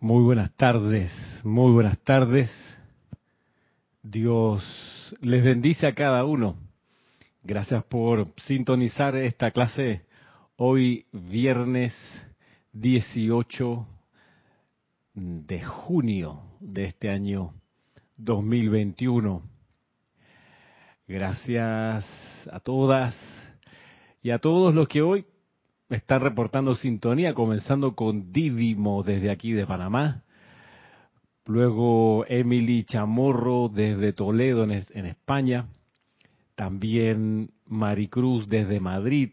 [0.00, 1.10] Muy buenas tardes,
[1.42, 2.48] muy buenas tardes.
[4.00, 4.62] Dios
[5.20, 6.54] les bendice a cada uno.
[7.42, 10.06] Gracias por sintonizar esta clase
[10.54, 11.92] hoy viernes
[12.74, 13.88] 18
[15.14, 17.54] de junio de este año
[18.18, 19.42] 2021.
[21.08, 22.06] Gracias
[22.52, 23.16] a todas
[24.22, 25.26] y a todos los que hoy
[25.88, 30.22] están reportando sintonía, comenzando con Didimo desde aquí de Panamá.
[31.46, 35.66] Luego Emily Chamorro desde Toledo en, en España.
[36.54, 39.30] También Maricruz desde Madrid.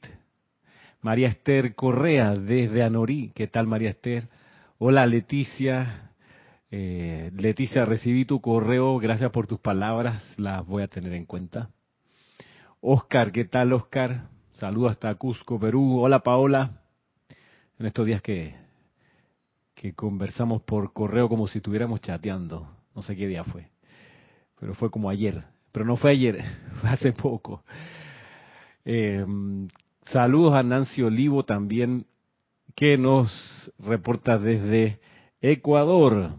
[1.01, 3.31] María Esther Correa desde Anorí.
[3.35, 4.29] ¿Qué tal María Esther?
[4.77, 6.13] Hola Leticia.
[6.71, 8.97] Eh, Leticia, recibí tu correo.
[8.97, 10.23] Gracias por tus palabras.
[10.37, 11.69] Las voy a tener en cuenta.
[12.79, 14.29] Oscar, ¿qué tal Oscar?
[14.55, 15.99] Saludos hasta Cusco, Perú.
[15.99, 16.79] Hola Paola.
[17.77, 18.55] En estos días que,
[19.73, 22.65] que conversamos por correo como si estuviéramos chateando.
[22.95, 23.67] No sé qué día fue.
[24.57, 25.43] Pero fue como ayer.
[25.73, 26.41] Pero no fue ayer,
[26.79, 27.65] fue hace poco.
[28.85, 29.25] Eh,
[30.03, 32.05] saludos a Nancy Olivo también,
[32.77, 35.01] que nos reporta desde
[35.41, 36.33] Ecuador,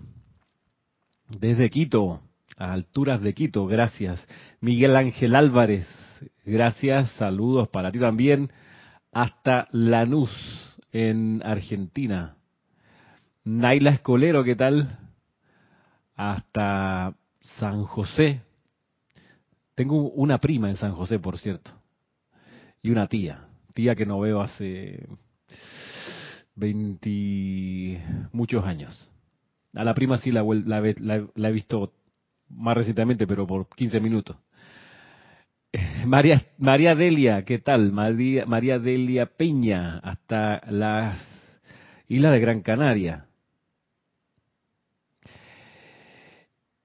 [1.29, 2.23] desde Quito,
[2.57, 3.67] a alturas de Quito.
[3.67, 4.27] Gracias.
[4.63, 5.87] Miguel Ángel Álvarez,
[6.47, 8.53] Gracias, saludos para ti también.
[9.11, 10.31] Hasta Lanús,
[10.93, 12.37] en Argentina.
[13.43, 14.97] Naila Escolero, ¿qué tal?
[16.15, 17.17] Hasta
[17.59, 18.43] San José.
[19.75, 21.73] Tengo una prima en San José, por cierto.
[22.81, 23.49] Y una tía.
[23.75, 25.05] Tía que no veo hace
[26.55, 29.11] 20 muchos años.
[29.75, 31.93] A la prima sí la, la, la, la he visto
[32.49, 34.37] más recientemente, pero por 15 minutos.
[36.07, 37.93] María, María Delia, ¿qué tal?
[37.93, 41.21] María, María Delia Peña, hasta las
[42.09, 43.27] Islas de Gran Canaria.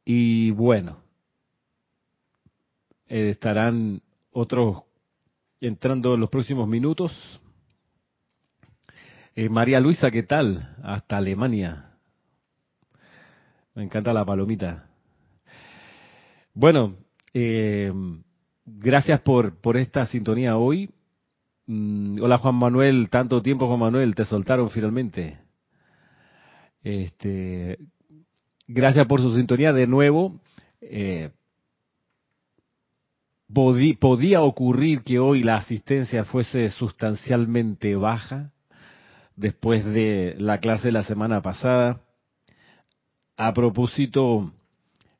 [0.04, 0.98] Y bueno,
[3.08, 4.84] eh, estarán otros
[5.60, 7.14] entrando en los próximos minutos.
[9.36, 10.76] Eh, María Luisa, ¿qué tal?
[10.84, 11.92] Hasta Alemania.
[13.76, 14.90] Me encanta la palomita.
[16.54, 16.96] Bueno,
[17.34, 17.94] eh,
[18.66, 20.90] gracias por, por esta sintonía hoy.
[21.68, 25.40] Mm, hola Juan Manuel, tanto tiempo Juan Manuel, te soltaron finalmente.
[26.84, 27.78] Este,
[28.68, 30.40] gracias por su sintonía de nuevo.
[30.82, 31.32] Eh,
[34.00, 38.52] podía ocurrir que hoy la asistencia fuese sustancialmente baja
[39.36, 42.02] después de la clase de la semana pasada.
[43.38, 44.54] A propósito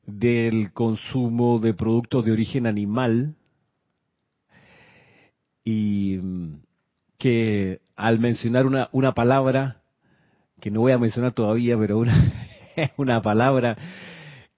[0.06, 3.34] del consumo de productos de origen animal
[5.64, 6.60] y mm,
[7.18, 9.82] que al mencionar una, una palabra,
[10.60, 12.32] que no voy a mencionar todavía, pero una,
[12.96, 13.76] una palabra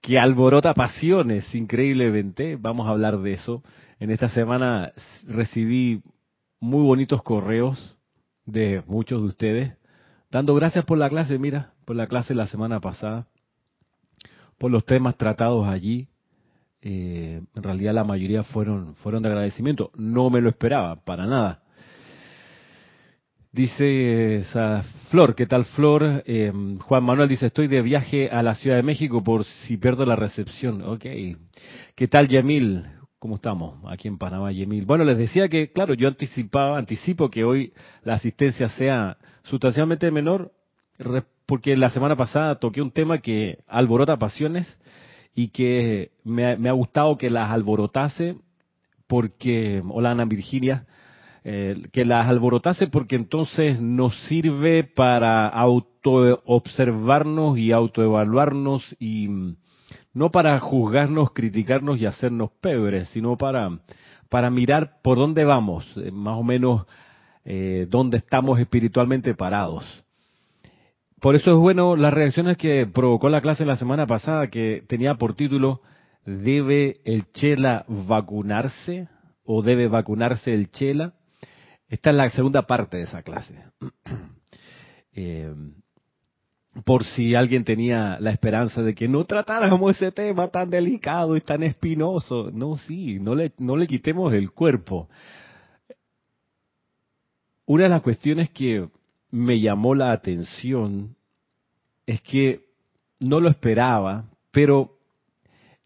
[0.01, 3.63] que alborota pasiones increíblemente, vamos a hablar de eso.
[3.99, 4.93] En esta semana
[5.27, 6.01] recibí
[6.59, 7.97] muy bonitos correos
[8.45, 9.73] de muchos de ustedes,
[10.31, 13.27] dando gracias por la clase, mira, por la clase la semana pasada
[14.57, 16.07] por los temas tratados allí.
[16.81, 19.91] Eh, en realidad la mayoría fueron, fueron de agradecimiento.
[19.95, 21.61] No me lo esperaba, para nada.
[23.51, 26.23] Dice esa Flor, ¿qué tal Flor?
[26.25, 26.51] Eh,
[26.81, 30.17] Juan Manuel dice, estoy de viaje a la Ciudad de México por si pierdo la
[30.17, 30.81] recepción.
[30.81, 31.05] Ok.
[31.95, 32.83] ¿Qué tal Yemil?
[33.17, 34.85] ¿Cómo estamos aquí en Panamá, Yemil?
[34.85, 37.73] Bueno, les decía que, claro, yo anticipaba, anticipo que hoy
[38.03, 40.51] la asistencia sea sustancialmente menor
[41.45, 44.67] porque la semana pasada toqué un tema que alborota pasiones
[45.35, 48.37] y que me, ha gustado que las alborotase
[49.07, 50.87] porque, hola Ana Virginia,
[51.43, 59.57] eh, que las alborotase porque entonces nos sirve para auto-observarnos y autoevaluarnos y mm,
[60.13, 63.69] no para juzgarnos, criticarnos y hacernos pebres, sino para,
[64.29, 66.87] para mirar por dónde vamos, eh, más o menos
[67.43, 70.04] eh, dónde estamos espiritualmente parados.
[71.25, 75.15] Por eso es bueno las reacciones que provocó la clase la semana pasada, que tenía
[75.15, 75.81] por título
[76.23, 79.07] ¿Debe el Chela vacunarse?
[79.43, 81.15] ¿O debe vacunarse el Chela?
[81.89, 83.55] Esta es la segunda parte de esa clase.
[85.17, 85.51] Eh,
[86.83, 91.41] por si alguien tenía la esperanza de que no tratáramos ese tema tan delicado y
[91.41, 92.51] tan espinoso.
[92.53, 95.09] No, sí, no le, no le quitemos el cuerpo.
[97.65, 98.89] Una de las cuestiones que
[99.31, 101.15] me llamó la atención
[102.05, 102.65] es que
[103.19, 104.97] no lo esperaba, pero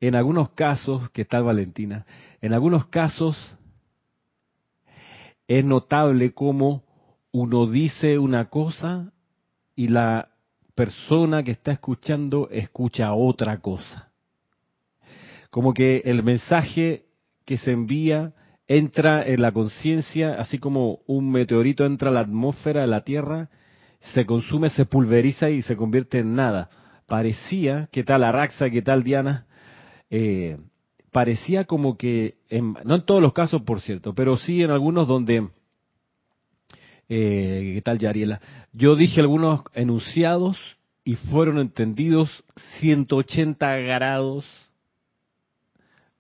[0.02, 2.06] en algunos casos, ¿qué tal Valentina?
[2.42, 3.58] En algunos casos
[5.48, 6.84] es notable cómo
[7.32, 9.12] uno dice una cosa
[9.76, 10.30] y la
[10.76, 14.12] persona que está escuchando escucha otra cosa.
[15.50, 17.06] Como que el mensaje
[17.46, 18.34] que se envía
[18.70, 23.50] entra en la conciencia, así como un meteorito entra a la atmósfera de la Tierra,
[24.00, 26.70] se consume, se pulveriza y se convierte en nada.
[27.08, 29.48] Parecía, ¿qué tal Araxa, qué tal Diana?
[30.12, 30.58] Eh,
[31.12, 32.36] parecía como que,
[32.86, 35.48] no en todos los casos por cierto, pero sí en algunos donde,
[37.10, 38.40] eh, ¿qué tal Yariela?
[38.72, 40.60] Yo dije algunos enunciados
[41.04, 42.30] y fueron entendidos
[42.80, 44.46] 180 grados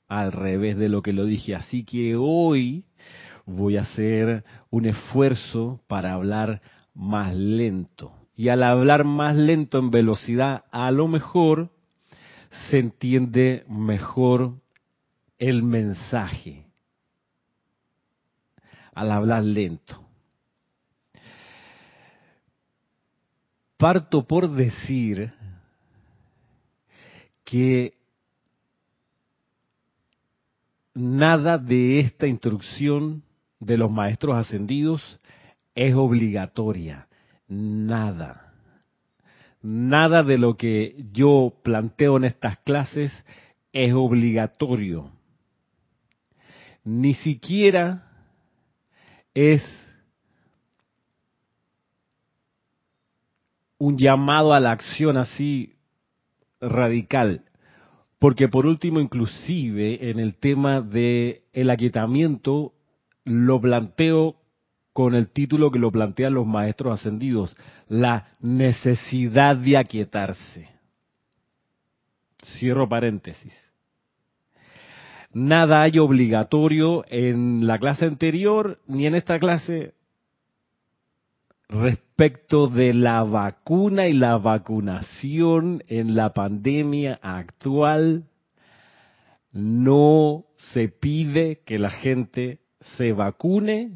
[0.10, 1.56] al revés de lo que lo dije.
[1.56, 2.84] Así que hoy
[3.46, 6.62] voy a hacer un esfuerzo para hablar
[6.94, 8.14] más lento.
[8.36, 11.70] Y al hablar más lento en velocidad, a lo mejor
[12.70, 14.56] se entiende mejor
[15.38, 16.66] el mensaje.
[18.94, 20.06] Al hablar lento.
[23.78, 25.32] Parto por decir
[27.46, 27.94] que
[31.00, 33.24] nada de esta instrucción
[33.60, 35.01] de los maestros ascendidos
[35.74, 37.07] es obligatoria.
[37.48, 38.54] Nada.
[39.62, 43.12] Nada de lo que yo planteo en estas clases
[43.72, 45.12] es obligatorio.
[46.84, 48.06] Ni siquiera
[49.34, 49.63] es
[53.78, 55.75] un llamado a la acción así
[56.60, 57.49] radical.
[58.19, 62.74] Porque por último, inclusive en el tema de el aquietamiento,
[63.24, 64.36] lo planteo
[64.92, 67.56] con el título que lo plantean los maestros ascendidos,
[67.88, 70.68] la necesidad de aquietarse.
[72.44, 73.54] Cierro paréntesis.
[75.31, 79.94] Nada hay obligatorio en la clase anterior ni en esta clase
[81.69, 88.25] respecto de la vacuna y la vacunación en la pandemia actual,
[89.51, 92.60] no se pide que la gente
[92.98, 93.92] se vacune,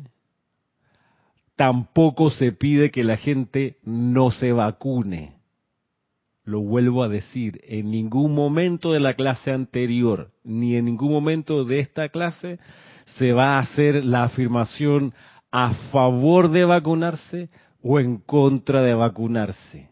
[1.55, 5.33] tampoco se pide que la gente no se vacune.
[6.45, 11.63] Lo vuelvo a decir, en ningún momento de la clase anterior, ni en ningún momento
[11.63, 12.59] de esta clase,
[13.17, 15.13] se va a hacer la afirmación
[15.55, 17.51] a favor de vacunarse
[17.83, 19.87] o en contra de vacunarse.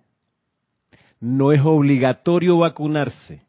[1.19, 3.43] No es obligatorio vacunarse.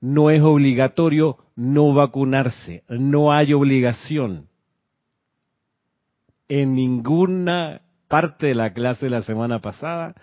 [0.00, 2.84] No es obligatorio no vacunarse.
[2.88, 4.46] No hay obligación.
[6.46, 10.14] En ninguna parte de la clase de la semana pasada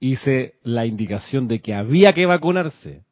[0.00, 3.04] hice la indicación de que había que vacunarse.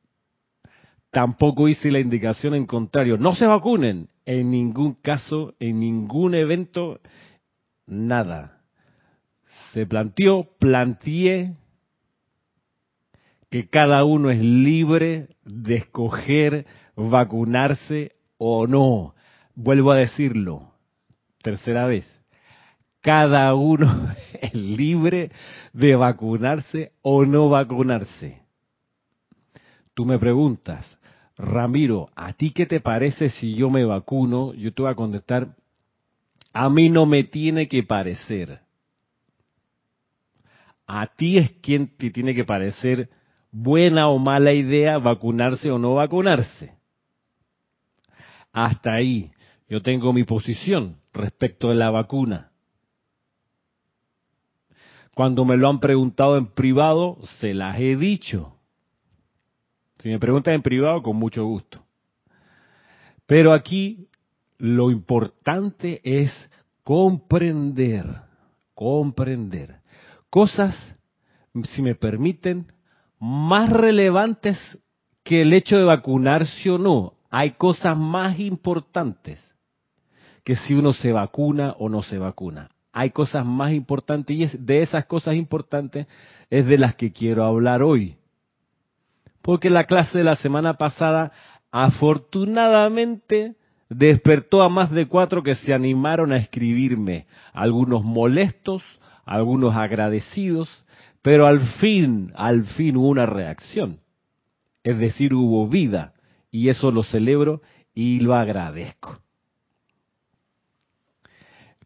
[1.10, 3.16] Tampoco hice la indicación en contrario.
[3.16, 7.00] No se vacunen en ningún caso, en ningún evento,
[7.86, 8.60] nada.
[9.72, 11.54] Se planteó, planteé
[13.50, 19.14] que cada uno es libre de escoger vacunarse o no.
[19.54, 20.72] Vuelvo a decirlo,
[21.42, 22.06] tercera vez.
[23.00, 24.08] Cada uno
[24.40, 25.30] es libre
[25.72, 28.42] de vacunarse o no vacunarse.
[29.94, 30.97] Tú me preguntas,
[31.38, 34.52] Ramiro, ¿a ti qué te parece si yo me vacuno?
[34.54, 35.54] Yo te voy a contestar,
[36.52, 38.60] a mí no me tiene que parecer.
[40.84, 43.08] A ti es quien te tiene que parecer
[43.52, 46.74] buena o mala idea vacunarse o no vacunarse.
[48.52, 49.30] Hasta ahí
[49.68, 52.50] yo tengo mi posición respecto de la vacuna.
[55.14, 58.57] Cuando me lo han preguntado en privado, se las he dicho.
[59.98, 61.82] Si me preguntan en privado, con mucho gusto.
[63.26, 64.08] Pero aquí
[64.58, 66.32] lo importante es
[66.82, 68.06] comprender,
[68.74, 69.80] comprender
[70.30, 70.96] cosas,
[71.64, 72.72] si me permiten,
[73.18, 74.58] más relevantes
[75.24, 77.14] que el hecho de vacunarse o no.
[77.30, 79.40] Hay cosas más importantes
[80.44, 82.70] que si uno se vacuna o no se vacuna.
[82.92, 86.06] Hay cosas más importantes y de esas cosas importantes
[86.48, 88.16] es de las que quiero hablar hoy
[89.42, 91.32] porque la clase de la semana pasada
[91.70, 93.56] afortunadamente
[93.88, 98.82] despertó a más de cuatro que se animaron a escribirme, algunos molestos,
[99.24, 100.68] algunos agradecidos,
[101.22, 104.00] pero al fin, al fin hubo una reacción.
[104.82, 106.14] Es decir, hubo vida
[106.50, 107.62] y eso lo celebro
[107.94, 109.18] y lo agradezco.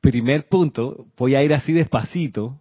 [0.00, 2.61] Primer punto, voy a ir así despacito.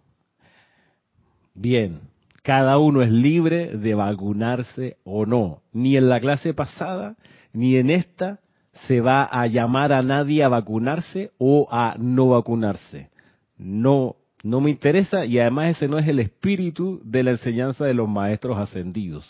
[1.54, 2.00] Bien,
[2.42, 5.62] cada uno es libre de vacunarse o no.
[5.72, 7.16] Ni en la clase pasada,
[7.52, 8.40] ni en esta
[8.72, 13.10] se va a llamar a nadie a vacunarse o a no vacunarse.
[13.56, 17.94] No No me interesa y además ese no es el espíritu de la enseñanza de
[17.94, 19.24] los maestros ascendidos.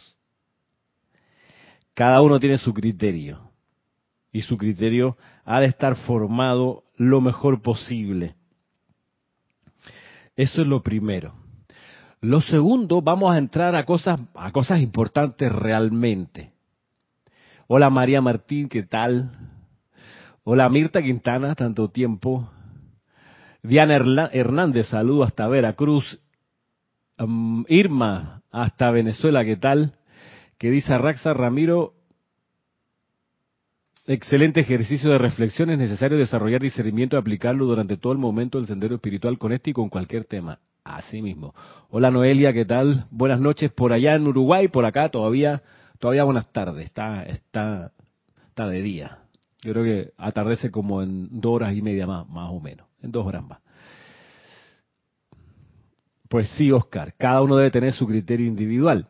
[1.92, 3.50] Cada uno tiene su criterio
[4.32, 8.36] y su criterio ha de estar formado lo mejor posible.
[10.34, 11.41] Eso es lo primero.
[12.24, 16.52] Lo segundo, vamos a entrar a cosas, a cosas importantes realmente.
[17.66, 19.32] Hola María Martín, ¿qué tal?
[20.44, 22.48] Hola Mirta Quintana, tanto tiempo.
[23.64, 26.20] Diana Hernández, saludo hasta Veracruz.
[27.66, 29.94] Irma, hasta Venezuela, ¿qué tal?
[30.58, 31.94] Que dice Raxa Ramiro,
[34.06, 38.68] excelente ejercicio de reflexión, es necesario desarrollar discernimiento y aplicarlo durante todo el momento del
[38.68, 40.60] sendero espiritual con este y con cualquier tema.
[40.92, 41.54] Así mismo.
[41.88, 43.06] Hola Noelia, ¿qué tal?
[43.10, 45.62] Buenas noches por allá en Uruguay, por acá todavía,
[45.98, 47.92] todavía buenas tardes, está, está,
[48.48, 49.20] está de día.
[49.62, 53.10] Yo creo que atardece como en dos horas y media más, más o menos en
[53.10, 53.60] dos horas más.
[56.28, 59.08] Pues sí, Oscar, cada uno debe tener su criterio individual.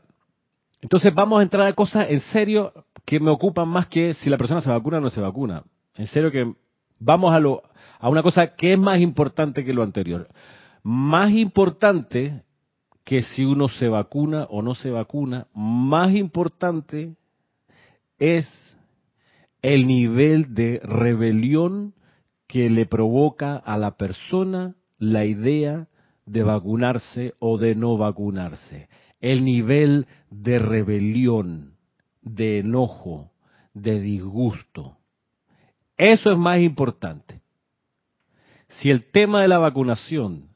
[0.80, 2.72] Entonces vamos a entrar a cosas en serio
[3.04, 5.64] que me ocupan más que si la persona se vacuna o no se vacuna.
[5.96, 6.54] En serio que
[7.00, 7.64] vamos a, lo,
[7.98, 10.28] a una cosa que es más importante que lo anterior.
[10.82, 12.42] Más importante
[13.04, 17.16] que si uno se vacuna o no se vacuna, más importante
[18.18, 18.46] es
[19.60, 21.94] el nivel de rebelión
[22.46, 25.88] que le provoca a la persona la idea
[26.26, 28.88] de vacunarse o de no vacunarse.
[29.20, 31.76] El nivel de rebelión,
[32.20, 33.32] de enojo,
[33.72, 34.98] de disgusto.
[35.96, 37.40] Eso es más importante.
[38.68, 40.51] Si el tema de la vacunación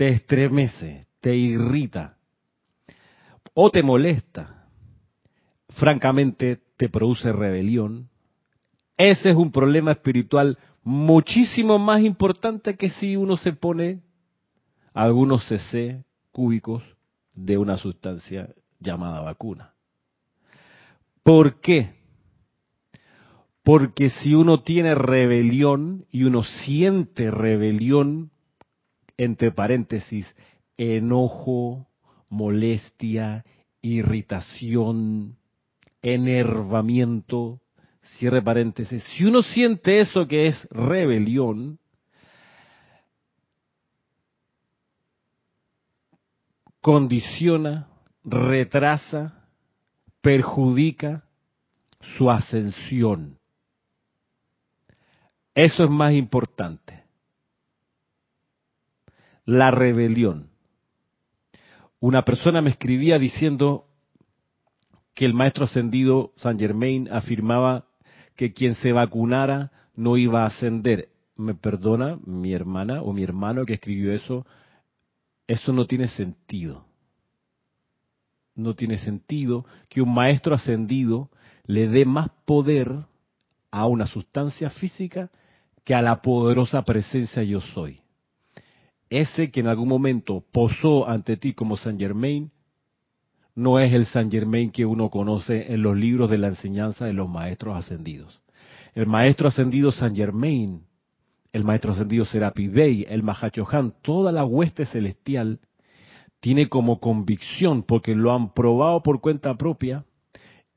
[0.00, 2.16] te estremece, te irrita
[3.52, 4.66] o te molesta,
[5.68, 8.08] francamente te produce rebelión,
[8.96, 14.00] ese es un problema espiritual muchísimo más importante que si uno se pone
[14.94, 16.02] algunos cc
[16.32, 16.82] cúbicos
[17.34, 19.74] de una sustancia llamada vacuna.
[21.22, 21.92] ¿Por qué?
[23.62, 28.29] Porque si uno tiene rebelión y uno siente rebelión,
[29.20, 30.26] entre paréntesis,
[30.78, 31.86] enojo,
[32.30, 33.44] molestia,
[33.82, 35.36] irritación,
[36.00, 37.60] enervamiento,
[38.16, 41.78] cierre paréntesis, si uno siente eso que es rebelión,
[46.80, 47.88] condiciona,
[48.24, 49.44] retrasa,
[50.22, 51.24] perjudica
[52.16, 53.38] su ascensión.
[55.54, 56.99] Eso es más importante.
[59.50, 60.48] La rebelión.
[61.98, 63.88] Una persona me escribía diciendo
[65.12, 67.86] que el maestro ascendido San Germain afirmaba
[68.36, 71.08] que quien se vacunara no iba a ascender.
[71.34, 74.46] Me perdona mi hermana o mi hermano que escribió eso.
[75.48, 76.86] Eso no tiene sentido.
[78.54, 81.28] No tiene sentido que un maestro ascendido
[81.64, 83.04] le dé más poder
[83.72, 85.28] a una sustancia física
[85.84, 88.00] que a la poderosa presencia yo soy.
[89.10, 92.52] Ese que en algún momento posó ante ti como San Germain,
[93.56, 97.12] no es el San Germain que uno conoce en los libros de la enseñanza de
[97.12, 98.40] los maestros ascendidos.
[98.94, 100.84] El maestro ascendido San Germain,
[101.52, 105.58] el maestro ascendido Serapi Bey, el Mahachohan, toda la hueste celestial
[106.38, 110.04] tiene como convicción, porque lo han probado por cuenta propia,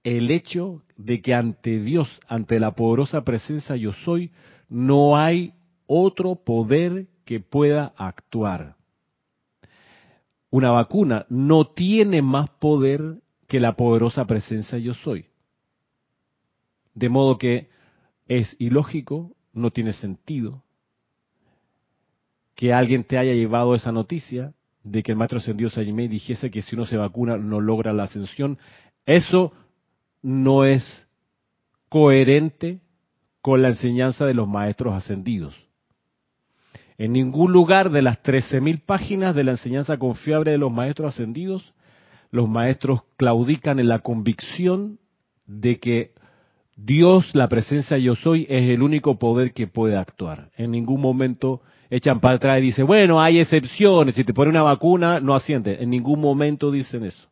[0.04, 4.32] el hecho de que ante Dios, ante la poderosa presencia yo soy,
[4.68, 5.54] no hay
[5.86, 8.76] otro poder que pueda actuar
[10.52, 15.26] una vacuna no tiene más poder que la poderosa presencia yo soy.
[16.94, 17.70] De modo que
[18.28, 20.64] es ilógico, no tiene sentido
[22.54, 26.62] que alguien te haya llevado esa noticia de que el maestro ascendido Sayimei dijese que
[26.62, 28.60] si uno se vacuna no logra la ascensión.
[29.08, 29.54] Eso
[30.22, 31.08] no es
[31.90, 32.82] coherente
[33.42, 35.64] con la enseñanza de los maestros ascendidos.
[36.98, 41.74] En ningún lugar de las 13.000 páginas de la enseñanza confiable de los maestros ascendidos,
[42.32, 45.00] los maestros claudican en la convicción
[45.46, 46.12] de que
[46.76, 50.50] Dios, la presencia yo soy, es el único poder que puede actuar.
[50.58, 54.64] En ningún momento echan para atrás y dicen, bueno, hay excepciones, si te pone una
[54.64, 55.78] vacuna, no asciende.
[55.80, 57.28] En ningún momento dicen eso.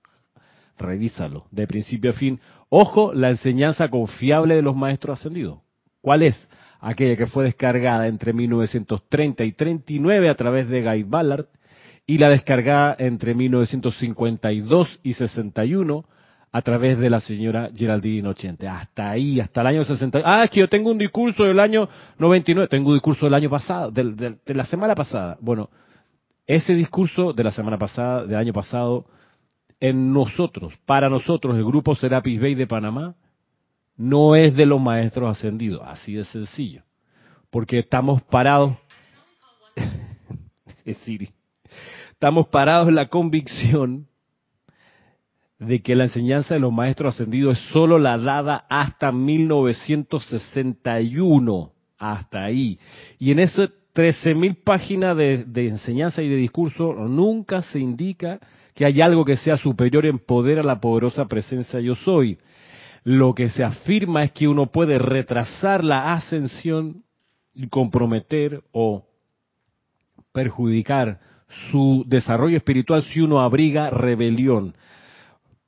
[0.78, 2.40] Revísalo, de principio a fin.
[2.70, 5.60] Ojo, la enseñanza confiable de los maestros ascendidos.
[6.02, 6.50] ¿Cuál es?
[6.82, 11.46] Aquella que fue descargada entre 1930 y 39 a través de Guy Ballard
[12.08, 16.06] y la descargada entre 1952 y 61
[16.52, 18.68] a través de la señora Geraldine Ochente.
[18.68, 20.22] Hasta ahí, hasta el año 60.
[20.26, 23.50] Ah, es que yo tengo un discurso del año 99, tengo un discurso del año
[23.50, 25.38] pasado, de, de la semana pasada.
[25.40, 25.70] Bueno,
[26.46, 29.06] ese discurso de la semana pasada, del año pasado,
[29.80, 33.16] en nosotros, para nosotros, el grupo Serapis Bay de Panamá,
[34.02, 36.82] no es de los maestros ascendidos, así de sencillo,
[37.52, 38.76] porque estamos parados,
[40.86, 44.08] estamos parados en la convicción
[45.60, 52.44] de que la enseñanza de los maestros ascendidos es solo la dada hasta 1961, hasta
[52.44, 52.80] ahí.
[53.20, 58.40] Y en esas 13.000 páginas de, de, enseñanza y de discurso nunca se indica
[58.74, 62.40] que hay algo que sea superior en poder a la poderosa presencia yo soy.
[63.04, 67.04] Lo que se afirma es que uno puede retrasar la ascensión
[67.54, 69.06] y comprometer o
[70.32, 71.20] perjudicar
[71.72, 74.76] su desarrollo espiritual si uno abriga rebelión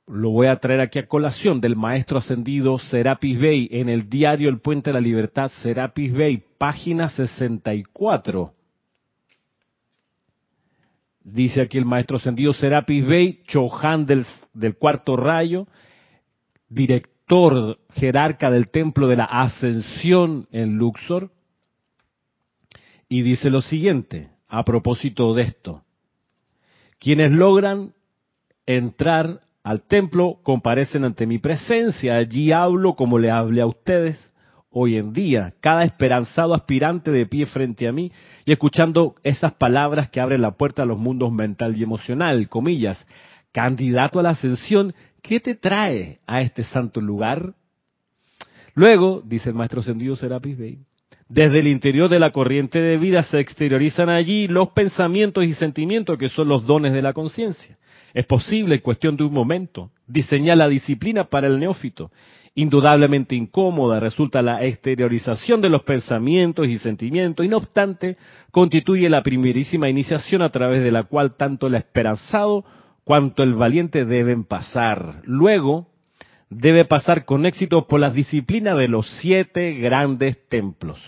[0.06, 4.48] lo voy a traer aquí a colación del maestro ascendido Serapis Bey en el diario
[4.50, 8.52] El Puente de la Libertad, Serapis Bey, página 64.
[11.22, 15.66] Dice aquí el maestro ascendido Serapis Bey, Chohan del, del cuarto rayo,
[17.26, 21.30] director jerarca del templo de la ascensión en Luxor,
[23.08, 25.82] y dice lo siguiente, a propósito de esto.
[26.98, 27.92] Quienes logran
[28.66, 32.16] entrar al templo, comparecen ante mi presencia.
[32.16, 34.18] Allí hablo como le hable a ustedes
[34.70, 35.54] hoy en día.
[35.60, 38.10] Cada esperanzado aspirante de pie frente a mí
[38.44, 43.06] y escuchando esas palabras que abren la puerta a los mundos mental y emocional, comillas.
[43.52, 44.92] Candidato a la ascensión,
[45.24, 47.54] ¿qué te trae a este santo lugar?
[48.74, 50.78] Luego, dice el maestro ascendido Serapis Bey,
[51.28, 56.18] desde el interior de la corriente de vida se exteriorizan allí los pensamientos y sentimientos
[56.18, 57.78] que son los dones de la conciencia.
[58.12, 62.12] Es posible, en cuestión de un momento, diseñar la disciplina para el neófito.
[62.54, 68.18] Indudablemente incómoda resulta la exteriorización de los pensamientos y sentimientos, y no obstante,
[68.50, 72.64] constituye la primerísima iniciación a través de la cual tanto el esperanzado
[73.04, 75.20] cuanto el valiente deben pasar.
[75.24, 75.88] Luego,
[76.50, 81.00] debe pasar con éxito por las disciplinas de los siete grandes templos.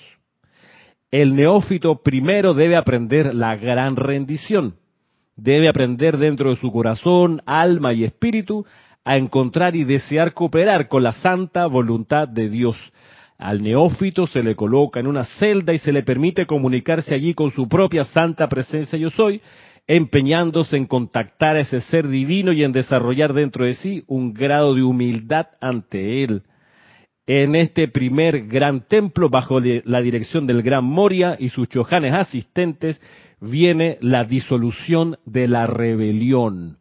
[1.10, 4.74] El neófito primero debe aprender la gran rendición
[5.36, 8.64] debe aprender dentro de su corazón, alma y espíritu
[9.04, 12.76] a encontrar y desear cooperar con la santa voluntad de Dios.
[13.38, 17.50] Al neófito se le coloca en una celda y se le permite comunicarse allí con
[17.50, 19.42] su propia santa presencia yo soy,
[19.86, 24.74] empeñándose en contactar a ese ser divino y en desarrollar dentro de sí un grado
[24.74, 26.42] de humildad ante él.
[27.26, 33.00] En este primer gran templo, bajo la dirección del gran Moria y sus chojanes asistentes,
[33.40, 36.78] viene la disolución de la rebelión.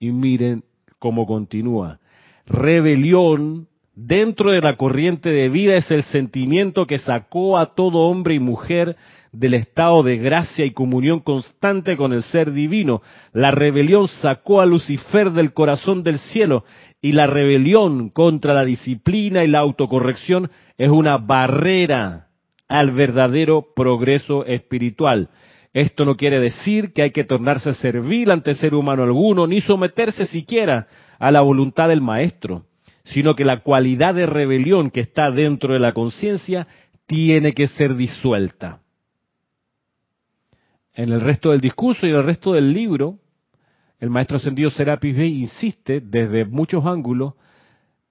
[0.00, 0.64] Y miren
[0.98, 2.00] cómo continúa.
[2.46, 8.34] Rebelión dentro de la corriente de vida es el sentimiento que sacó a todo hombre
[8.34, 8.96] y mujer
[9.38, 13.02] del estado de gracia y comunión constante con el ser divino.
[13.32, 16.64] La rebelión sacó a Lucifer del corazón del cielo
[17.00, 22.26] y la rebelión contra la disciplina y la autocorrección es una barrera
[22.68, 25.30] al verdadero progreso espiritual.
[25.72, 30.26] Esto no quiere decir que hay que tornarse servil ante ser humano alguno, ni someterse
[30.26, 30.88] siquiera
[31.20, 32.64] a la voluntad del maestro,
[33.04, 36.66] sino que la cualidad de rebelión que está dentro de la conciencia
[37.06, 38.80] tiene que ser disuelta.
[40.98, 43.20] En el resto del discurso y en el resto del libro,
[44.00, 47.34] el maestro ascendido Serapis Bey insiste desde muchos ángulos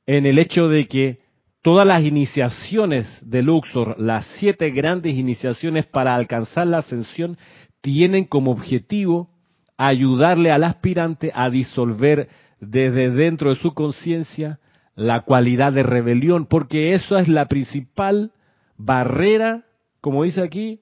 [0.06, 1.20] en el hecho de que
[1.62, 7.38] todas las iniciaciones de Luxor, las siete grandes iniciaciones para alcanzar la ascensión,
[7.82, 9.32] tienen como objetivo
[9.76, 12.30] ayudarle al aspirante a disolver
[12.62, 14.60] desde dentro de su conciencia
[14.96, 18.32] la cualidad de rebelión, porque eso es la principal
[18.78, 19.66] barrera,
[20.00, 20.80] como dice aquí,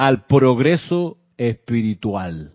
[0.00, 2.54] al progreso espiritual.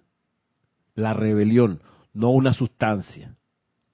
[0.95, 1.79] La rebelión,
[2.11, 3.35] no una sustancia.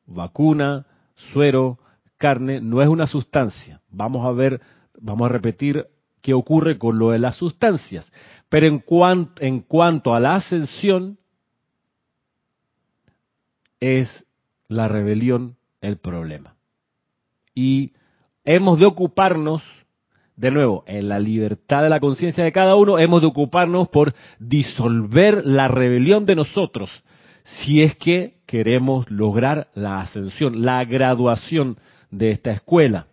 [0.05, 0.85] Vacuna,
[1.33, 1.77] suero,
[2.15, 3.81] carne no es una sustancia.
[3.89, 4.61] Vamos a ver,
[5.01, 5.85] vamos a repetir
[6.21, 8.09] qué ocurre con lo de las sustancias.
[8.47, 8.85] Pero en,
[9.41, 11.17] en cuanto a la ascensión,
[13.81, 14.25] es
[14.69, 16.55] la rebelión el problema.
[17.53, 17.91] Y
[18.45, 19.61] hemos de ocuparnos,
[20.41, 24.15] de nuevo, en la libertad de la conciencia de cada uno, hemos de ocuparnos por
[24.39, 26.89] disolver la rebelión de nosotros,
[27.43, 31.77] si es que queremos lograr la ascensión, la graduación
[32.09, 33.05] de esta escuela.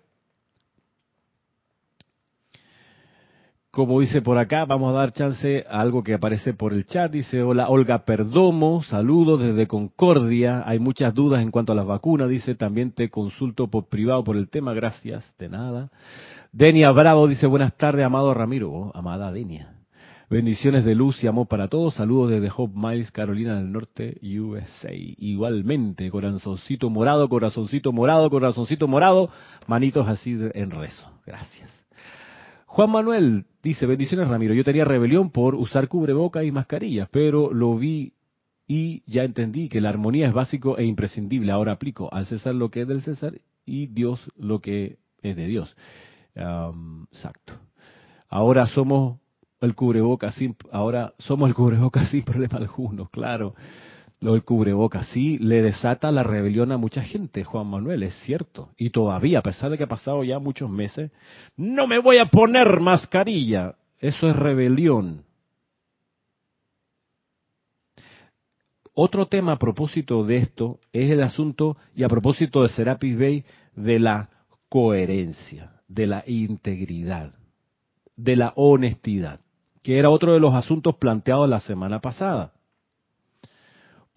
[3.79, 7.13] Como dice por acá, vamos a dar chance a algo que aparece por el chat.
[7.13, 10.65] Dice, hola Olga Perdomo, saludos desde Concordia.
[10.67, 12.29] Hay muchas dudas en cuanto a las vacunas.
[12.29, 14.75] Dice, también te consulto por privado por el tema.
[14.75, 15.91] Gracias, de nada.
[16.51, 18.69] Denia Bravo dice, buenas tardes, amado Ramiro.
[18.69, 19.77] Oh, amada Denia.
[20.29, 21.95] Bendiciones de luz y amor para todos.
[21.95, 24.91] Saludos desde Hope Miles, Carolina del Norte, USA.
[24.93, 29.31] Igualmente, corazoncito morado, corazoncito morado, corazoncito morado.
[29.69, 31.13] Manitos así en rezo.
[31.25, 31.79] Gracias.
[32.69, 37.77] Juan Manuel dice, bendiciones Ramiro, yo tenía rebelión por usar cubrebocas y mascarillas, pero lo
[37.77, 38.13] vi
[38.67, 41.53] y ya entendí que la armonía es básico e imprescindible.
[41.53, 45.47] Ahora aplico al César lo que es del César y Dios lo que es de
[45.47, 45.77] Dios.
[46.35, 47.55] exacto.
[48.29, 49.19] Ahora somos
[49.61, 53.55] el cubrebocas sin, ahora somos el cubrebocas sin problema alguno, claro.
[54.21, 58.71] Lo del cubrebocas sí le desata la rebelión a mucha gente, Juan Manuel, es cierto.
[58.77, 61.13] Y todavía, a pesar de que ha pasado ya muchos meses,
[61.57, 63.77] no me voy a poner mascarilla.
[64.01, 65.25] Eso es rebelión.
[68.93, 73.45] Otro tema a propósito de esto es el asunto, y a propósito de Serapis Bay,
[73.77, 74.31] de la
[74.69, 77.33] coherencia, de la integridad,
[78.17, 79.39] de la honestidad,
[79.85, 82.55] que era otro de los asuntos planteados la semana pasada.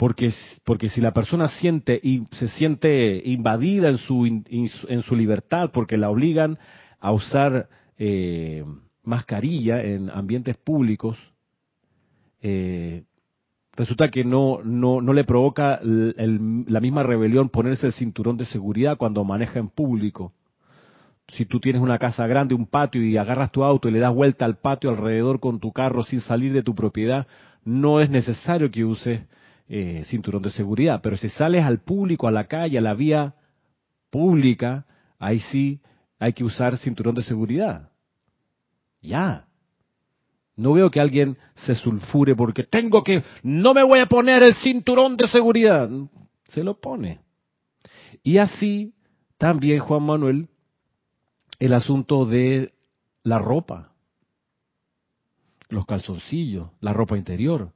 [0.02, 0.34] Porque,
[0.66, 5.96] porque si la persona siente y se siente invadida en su, en su libertad porque
[5.96, 6.58] la obligan
[7.00, 8.66] a usar eh,
[9.04, 11.20] mascarilla en ambientes públicos,
[12.42, 13.04] eh,
[13.74, 18.98] resulta que no, no, no le provoca la misma rebelión ponerse el cinturón de seguridad
[18.98, 20.34] cuando maneja en público.
[21.28, 24.16] Si tú tienes una casa grande, un patio y agarras tu auto y le das
[24.16, 27.28] vuelta al patio alrededor con tu carro sin salir de tu propiedad,
[27.64, 29.22] no es necesario que uses
[29.74, 31.00] eh, cinturón de seguridad.
[31.02, 33.36] Pero si sales al público, a la calle, a la vía
[34.10, 34.86] pública,
[35.18, 35.80] ahí sí
[36.20, 37.90] hay que usar cinturón de seguridad.
[39.02, 39.48] Ya.
[40.58, 44.56] No veo que alguien se sulfure porque tengo que, no me voy a poner el
[44.56, 45.90] cinturón de seguridad.
[46.50, 47.22] Se lo pone.
[48.24, 48.94] Y así
[49.38, 50.50] también Juan Manuel,
[51.60, 52.74] el asunto de
[53.24, 53.94] la ropa,
[55.70, 57.72] los calzoncillos, la ropa interior,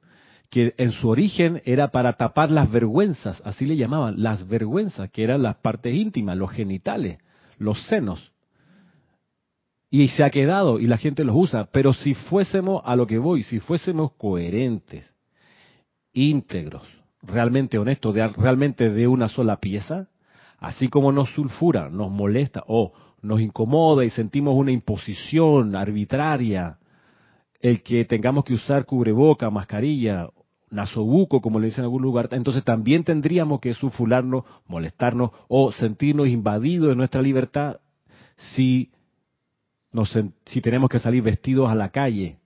[0.56, 5.22] que en su origen era para tapar las vergüenzas, así le llamaban, las vergüenzas, que
[5.22, 7.18] eran las partes íntimas, los genitales,
[7.58, 8.32] los senos
[9.90, 11.68] y se ha quedado y la gente los usa.
[11.72, 15.04] Pero si fuésemos a lo que voy, si fuésemos coherentes,
[16.14, 16.88] íntegros,
[17.20, 20.08] realmente honestos, de, realmente de una sola pieza,
[20.56, 26.78] así como nos sulfura, nos molesta o nos incomoda y sentimos una imposición arbitraria,
[27.60, 30.30] el que tengamos que usar cubreboca, mascarilla,
[30.70, 36.28] nasobuco, como le dicen en algún lugar, entonces también tendríamos que sulfularnos, molestarnos o sentirnos
[36.28, 37.78] invadidos de nuestra libertad
[38.54, 38.90] si
[40.44, 42.38] si tenemos que salir vestidos a la calle.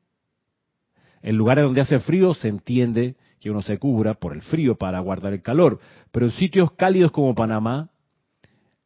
[1.20, 5.00] En lugares donde hace frío se entiende que uno se cubra por el frío para
[5.00, 5.80] guardar el calor,
[6.12, 7.90] pero en sitios cálidos como Panamá,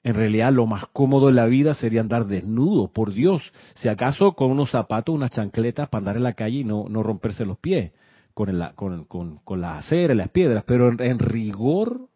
[0.02, 3.42] en realidad lo más cómodo en la vida sería andar desnudo, por Dios,
[3.74, 7.44] si acaso con unos zapatos, unas chancletas para andar en la calle y no romperse
[7.44, 7.92] los pies
[8.34, 12.08] con, el, con, con, las aceras, las piedras, pero en, rigor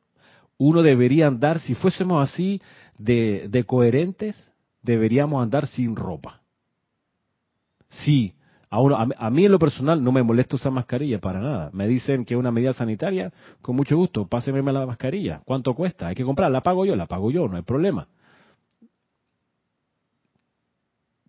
[0.58, 2.60] uno debería andar, si fuésemos así
[2.98, 4.52] de, de coherentes,
[4.82, 6.42] deberíamos andar sin ropa.
[7.88, 8.34] Sí,
[8.70, 11.70] a, a, mí en lo personal no me molesta usar mascarilla para nada.
[11.72, 15.40] Me dicen que es una medida sanitaria, con mucho gusto, páseme la mascarilla.
[15.44, 16.08] ¿Cuánto cuesta?
[16.08, 18.08] Hay que comprarla, la pago yo, la pago yo, no hay problema.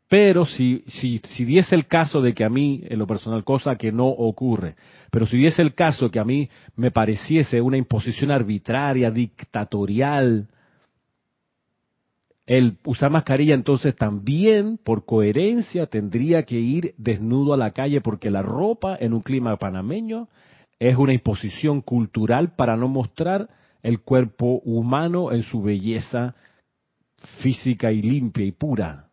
[0.10, 3.76] Pero si, si, si diese el caso de que a mí, en lo personal, cosa
[3.76, 4.76] que no ocurre,
[5.12, 10.48] pero si diese el caso que a mí me pareciese una imposición arbitraria, dictatorial,
[12.48, 18.32] el usar mascarilla entonces también, por coherencia, tendría que ir desnudo a la calle porque
[18.32, 20.28] la ropa en un clima panameño
[20.80, 23.48] es una imposición cultural para no mostrar
[23.84, 26.34] el cuerpo humano en su belleza
[27.44, 29.09] física y limpia y pura.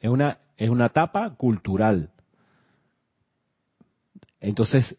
[0.00, 2.10] Es una, es una etapa cultural.
[4.40, 4.96] Entonces,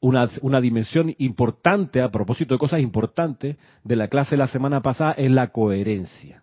[0.00, 4.82] una, una, dimensión importante, a propósito de cosas importantes, de la clase de la semana
[4.82, 6.42] pasada es la coherencia.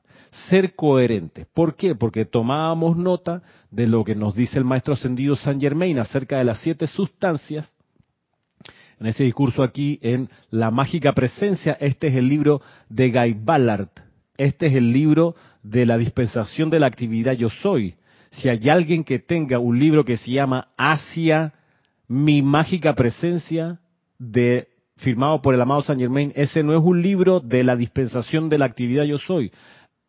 [0.49, 1.45] Ser coherente.
[1.53, 1.95] ¿Por qué?
[1.95, 3.41] Porque tomábamos nota
[3.71, 7.69] de lo que nos dice el maestro ascendido San Germain acerca de las siete sustancias.
[8.99, 13.89] En ese discurso aquí, en La Mágica Presencia, este es el libro de Guy Ballard.
[14.39, 17.95] Este es el libro de la dispensación de la actividad Yo Soy.
[18.31, 21.53] Si hay alguien que tenga un libro que se llama Asia
[22.07, 23.81] mi mágica presencia
[24.17, 28.47] de firmado por el amado Saint Germain, ese no es un libro de la dispensación
[28.47, 29.51] de la actividad yo soy.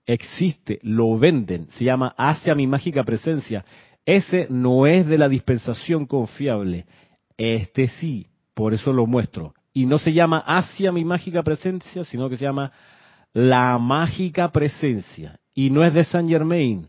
[0.07, 3.65] Existe, lo venden, se llama Hacia mi mágica presencia.
[4.07, 6.87] Ese no es de la dispensación confiable.
[7.37, 9.55] Este sí, por eso lo muestro.
[9.73, 12.71] Y no se llama Hacia mi mágica presencia, sino que se llama
[13.33, 15.39] La mágica presencia.
[15.55, 16.89] Y no es de Saint Germain,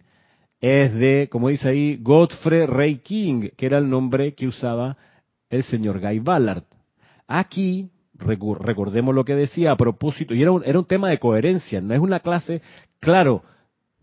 [0.59, 4.95] es de, como dice ahí, Godfrey Ray King, que era el nombre que usaba
[5.49, 6.63] el señor Guy Ballard.
[7.27, 11.81] Aquí, recordemos lo que decía a propósito, y era un, era un tema de coherencia,
[11.81, 12.61] no es una clase,
[12.99, 13.43] claro,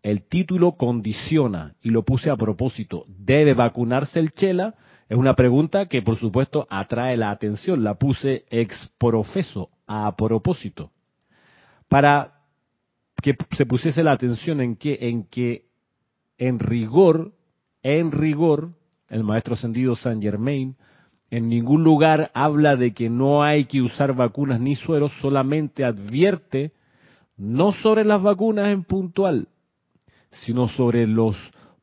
[0.03, 4.75] el título condiciona, y lo puse a propósito, ¿debe vacunarse el chela?
[5.09, 10.91] Es una pregunta que por supuesto atrae la atención, la puse ex profeso, a propósito,
[11.89, 12.35] para
[13.23, 15.65] que se pusiese la atención en que, en que
[16.37, 17.33] en rigor,
[17.83, 18.73] en rigor,
[19.09, 20.77] el maestro ascendido Saint Germain
[21.31, 26.73] en ningún lugar habla de que no hay que usar vacunas ni sueros, solamente advierte
[27.37, 29.49] no sobre las vacunas en puntual,
[30.31, 31.37] sino sobre los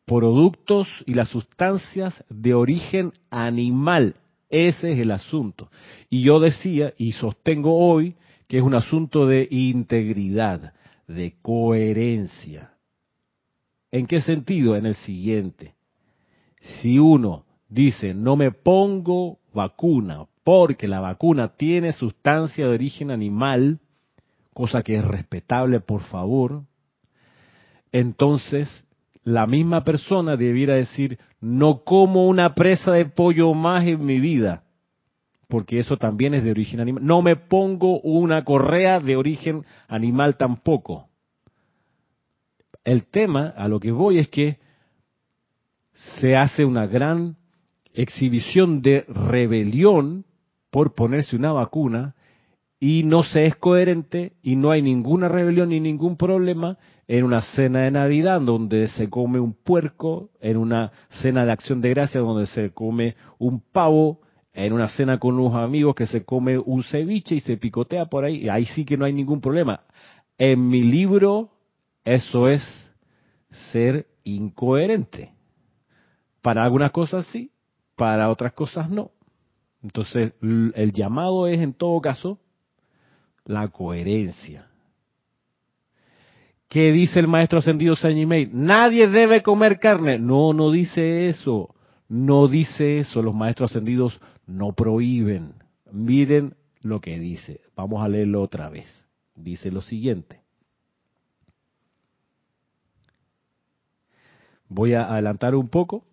[0.05, 4.15] productos y las sustancias de origen animal.
[4.49, 5.69] Ese es el asunto.
[6.09, 8.15] Y yo decía y sostengo hoy
[8.57, 10.73] es un asunto de integridad,
[11.07, 12.71] de coherencia.
[13.91, 14.75] ¿En qué sentido?
[14.75, 15.73] En el siguiente.
[16.81, 23.79] Si uno dice, no me pongo vacuna porque la vacuna tiene sustancia de origen animal,
[24.53, 26.63] cosa que es respetable, por favor,
[27.91, 28.69] entonces
[29.23, 34.64] la misma persona debiera decir, no como una presa de pollo más en mi vida,
[35.47, 37.05] porque eso también es de origen animal.
[37.05, 41.07] No me pongo una correa de origen animal tampoco
[42.85, 44.59] el tema, a lo que voy, es que
[46.19, 47.35] se hace una gran
[47.93, 50.25] exhibición de rebelión
[50.69, 52.15] por ponerse una vacuna
[52.79, 56.77] y no se es coherente y no hay ninguna rebelión ni ningún problema
[57.07, 61.81] en una cena de Navidad donde se come un puerco, en una cena de acción
[61.81, 64.19] de gracia donde se come un pavo,
[64.55, 68.23] en una cena con unos amigos que se come un ceviche y se picotea por
[68.23, 69.81] ahí, ahí sí que no hay ningún problema.
[70.37, 71.51] En mi libro
[72.05, 72.63] eso es
[73.71, 75.33] ser incoherente.
[76.41, 77.51] Para algunas cosas sí,
[77.95, 79.11] para otras cosas no.
[79.83, 82.39] Entonces, el llamado es en todo caso
[83.43, 84.67] la coherencia.
[86.69, 90.17] ¿Qué dice el maestro ascendido Saint Nadie debe comer carne.
[90.17, 91.75] No, no dice eso.
[92.07, 93.21] No dice eso.
[93.21, 95.55] Los maestros ascendidos no prohíben.
[95.91, 97.61] Miren lo que dice.
[97.75, 98.85] Vamos a leerlo otra vez.
[99.35, 100.41] Dice lo siguiente.
[104.67, 106.05] Voy a adelantar un poco.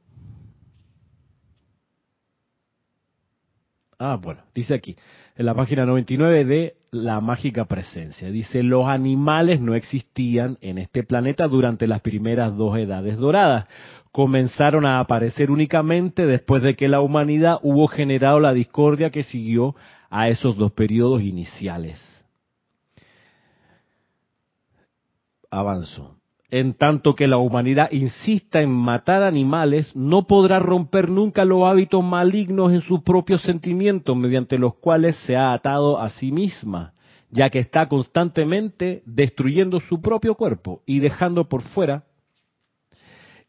[3.99, 4.97] Ah, bueno, dice aquí,
[5.37, 8.31] en la página 99 de La Mágica Presencia.
[8.31, 13.67] Dice, los animales no existían en este planeta durante las primeras dos edades doradas.
[14.13, 19.75] Comenzaron a aparecer únicamente después de que la humanidad hubo generado la discordia que siguió
[20.11, 21.99] a esos dos periodos iniciales.
[25.51, 26.22] Avanzo
[26.53, 32.05] en tanto que la humanidad insista en matar animales, no podrá romper nunca los hábitos
[32.05, 36.93] malignos en sus propios sentimientos mediante los cuales se ha atado a sí misma,
[37.31, 42.05] ya que está constantemente destruyendo su propio cuerpo y dejando por fuera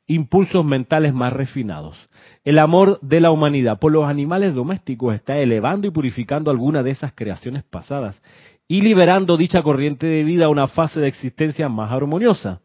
[0.08, 1.98] impulsos mentales más refinados.
[2.46, 6.92] El amor de la humanidad por los animales domésticos está elevando y purificando algunas de
[6.92, 8.22] esas creaciones pasadas
[8.66, 12.62] y liberando dicha corriente de vida a una fase de existencia más armoniosa.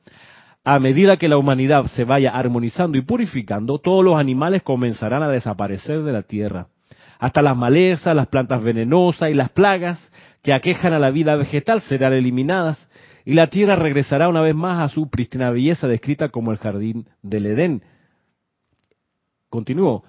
[0.64, 5.28] A medida que la humanidad se vaya armonizando y purificando, todos los animales comenzarán a
[5.28, 6.68] desaparecer de la tierra.
[7.18, 9.98] Hasta las malezas, las plantas venenosas y las plagas
[10.42, 12.88] que aquejan a la vida vegetal serán eliminadas
[13.24, 17.08] y la tierra regresará una vez más a su prístina belleza descrita como el jardín
[17.22, 17.82] del Edén.
[19.50, 20.04] Continúo.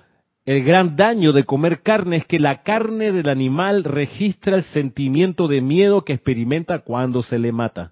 [0.46, 5.48] El gran daño de comer carne es que la carne del animal registra el sentimiento
[5.48, 7.92] de miedo que experimenta cuando se le mata.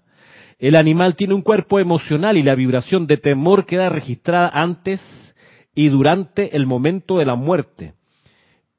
[0.58, 5.00] El animal tiene un cuerpo emocional y la vibración de temor queda registrada antes
[5.72, 7.94] y durante el momento de la muerte,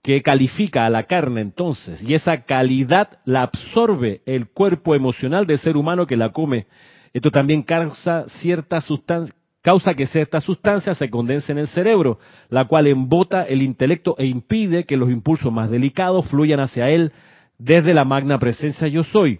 [0.03, 5.59] que califica a la carne entonces, y esa calidad la absorbe el cuerpo emocional del
[5.59, 6.67] ser humano que la come.
[7.13, 12.65] Esto también causa cierta sustancia, causa que cierta sustancia se condense en el cerebro, la
[12.65, 17.13] cual embota el intelecto e impide que los impulsos más delicados fluyan hacia él
[17.57, 19.39] desde la magna presencia yo soy.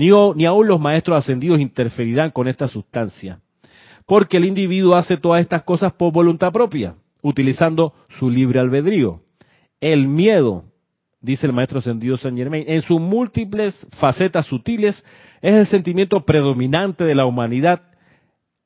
[0.00, 3.40] Ni, aún los maestros ascendidos interferirán con esta sustancia,
[4.06, 9.20] porque el individuo hace todas estas cosas por voluntad propia, utilizando su libre albedrío.
[9.78, 10.64] El miedo,
[11.20, 15.04] dice el maestro ascendido Saint Germain, en sus múltiples facetas sutiles,
[15.42, 17.82] es el sentimiento predominante de la humanidad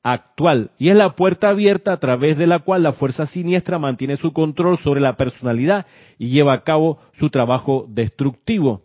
[0.03, 4.15] actual y es la puerta abierta a través de la cual la fuerza siniestra mantiene
[4.15, 5.85] su control sobre la personalidad
[6.17, 8.84] y lleva a cabo su trabajo destructivo.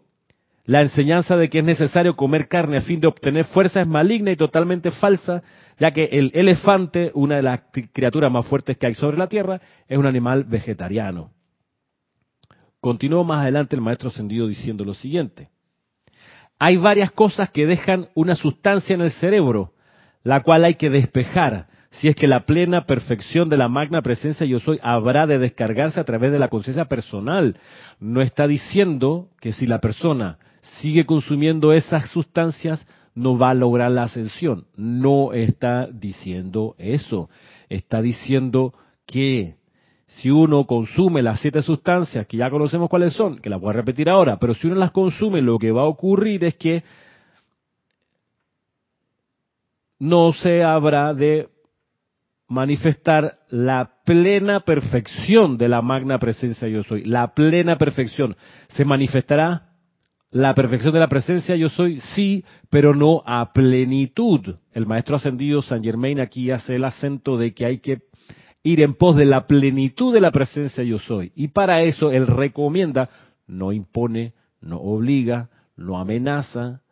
[0.70, 4.30] La enseñanza de que es necesario comer carne a fin de obtener fuerza es maligna
[4.30, 5.42] y totalmente falsa,
[5.80, 9.60] ya que el elefante, una de las criaturas más fuertes que hay sobre la Tierra,
[9.88, 11.32] es un animal vegetariano.
[12.80, 15.48] Continuó más adelante el maestro ascendido diciendo lo siguiente.
[16.60, 19.72] Hay varias cosas que dejan una sustancia en el cerebro,
[20.22, 24.46] la cual hay que despejar, si es que la plena perfección de la magna presencia
[24.46, 27.56] yo soy habrá de descargarse a través de la conciencia personal.
[27.98, 33.90] No está diciendo que si la persona sigue consumiendo esas sustancias no va a lograr
[33.90, 34.66] la ascensión.
[34.76, 37.28] No está diciendo eso.
[37.68, 38.74] Está diciendo
[39.06, 39.56] que
[40.06, 43.74] si uno consume las siete sustancias, que ya conocemos cuáles son, que las voy a
[43.74, 46.82] repetir ahora, pero si uno las consume, lo que va a ocurrir es que
[49.98, 51.48] no se habrá de
[52.48, 57.04] manifestar la plena perfección de la magna presencia yo soy.
[57.04, 58.36] La plena perfección.
[58.70, 59.69] Se manifestará
[60.30, 64.56] la perfección de la presencia yo soy, sí, pero no a plenitud.
[64.72, 68.02] El maestro ascendido San Germain aquí hace el acento de que hay que
[68.62, 71.32] ir en pos de la plenitud de la presencia yo soy.
[71.34, 73.10] Y para eso él recomienda,
[73.46, 76.82] no impone, no obliga, no amenaza,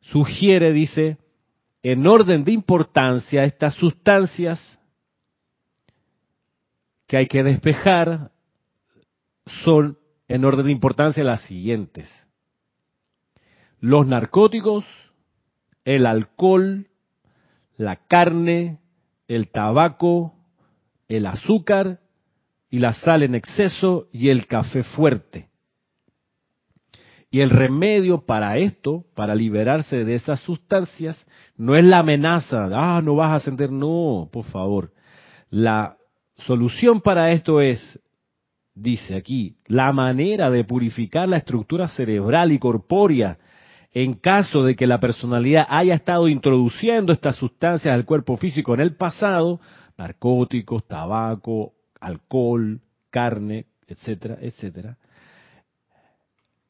[0.00, 1.18] sugiere, dice,
[1.82, 4.60] en orden de importancia estas sustancias
[7.06, 8.30] que hay que despejar
[9.64, 12.08] son en orden de importancia las siguientes.
[13.80, 14.84] Los narcóticos,
[15.84, 16.88] el alcohol,
[17.76, 18.78] la carne,
[19.26, 20.34] el tabaco,
[21.08, 22.00] el azúcar
[22.70, 25.48] y la sal en exceso y el café fuerte.
[27.30, 33.02] Y el remedio para esto, para liberarse de esas sustancias, no es la amenaza, ah,
[33.02, 34.92] no vas a ascender, no, por favor.
[35.50, 35.96] La
[36.38, 38.00] solución para esto es,
[38.80, 43.38] dice aquí, la manera de purificar la estructura cerebral y corpórea
[43.92, 48.80] en caso de que la personalidad haya estado introduciendo estas sustancias al cuerpo físico en
[48.80, 49.60] el pasado,
[49.96, 54.96] narcóticos, tabaco, alcohol, carne, etcétera, etcétera,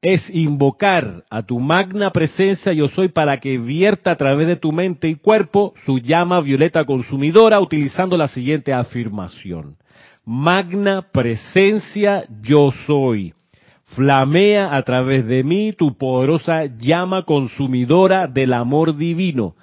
[0.00, 4.70] es invocar a tu magna presencia yo soy para que vierta a través de tu
[4.70, 9.76] mente y cuerpo su llama violeta consumidora utilizando la siguiente afirmación.
[10.30, 13.32] Magna presencia yo soy.
[13.94, 19.56] Flamea a través de mí tu poderosa llama consumidora del amor divino.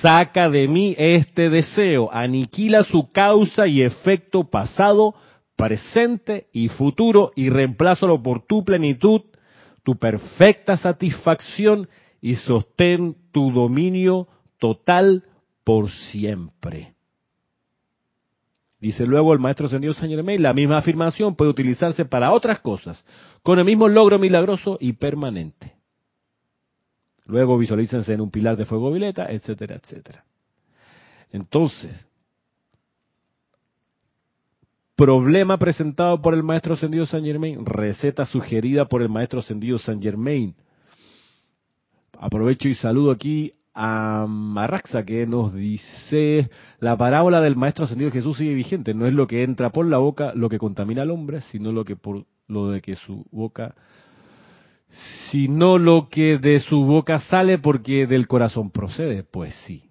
[0.00, 5.14] Saca de mí este deseo, aniquila su causa y efecto pasado,
[5.54, 9.20] presente y futuro y reemplázalo por tu plenitud
[9.82, 11.90] tu perfecta satisfacción
[12.22, 15.24] y sostén tu dominio total
[15.62, 16.94] por siempre.
[18.80, 23.04] Dice luego el maestro ascendido San Germain, la misma afirmación puede utilizarse para otras cosas,
[23.42, 25.74] con el mismo logro milagroso y permanente.
[27.26, 30.24] Luego visualícense en un pilar de fuego violeta, etcétera, etcétera.
[31.30, 32.06] Entonces,
[35.00, 37.64] Problema presentado por el maestro ascendido San Germain.
[37.64, 40.54] Receta sugerida por el maestro ascendido San Germain.
[42.18, 43.50] Aprovecho y saludo aquí
[43.82, 48.92] a Marraxa que nos dice, la parábola del maestro ascendido Jesús sigue vigente.
[48.92, 51.82] No es lo que entra por la boca lo que contamina al hombre, sino lo
[51.86, 53.74] que por lo de que su boca
[55.30, 59.22] sino lo que de su boca sale porque del corazón procede.
[59.22, 59.84] Pues sí.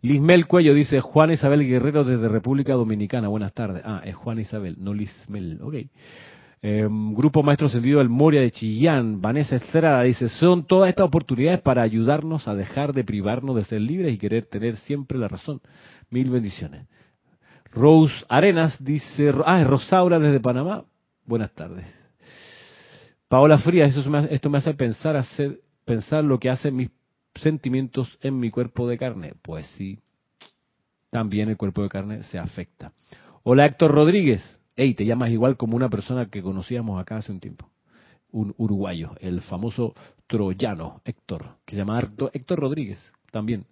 [0.00, 3.28] Lismel Cuello dice, Juan Isabel Guerrero desde República Dominicana.
[3.28, 3.82] Buenas tardes.
[3.84, 5.58] Ah, es Juan Isabel, no Lismel.
[5.60, 5.74] Ok.
[6.66, 9.20] Em, Grupo Maestro Sentido del Moria de Chillán.
[9.20, 13.82] Vanessa Estrada dice, son todas estas oportunidades para ayudarnos a dejar de privarnos de ser
[13.82, 15.60] libres y querer tener siempre la razón.
[16.08, 16.86] Mil bendiciones.
[17.70, 20.86] Rose Arenas dice, ah, es Rosaura desde Panamá.
[21.26, 21.84] Buenas tardes.
[23.28, 26.88] Paola Frías, eso esto me hace pensar, hacer, pensar lo que hacen mis
[27.34, 29.34] sentimientos en mi cuerpo de carne?
[29.42, 29.98] Pues sí,
[31.10, 32.94] también el cuerpo de carne se afecta.
[33.42, 34.63] Hola Héctor Rodríguez.
[34.76, 37.70] Hey, te llamas igual como una persona que conocíamos acá hace un tiempo.
[38.32, 39.94] Un uruguayo, el famoso
[40.26, 42.00] troyano Héctor, que se llama
[42.32, 42.98] Héctor Rodríguez
[43.30, 43.66] también.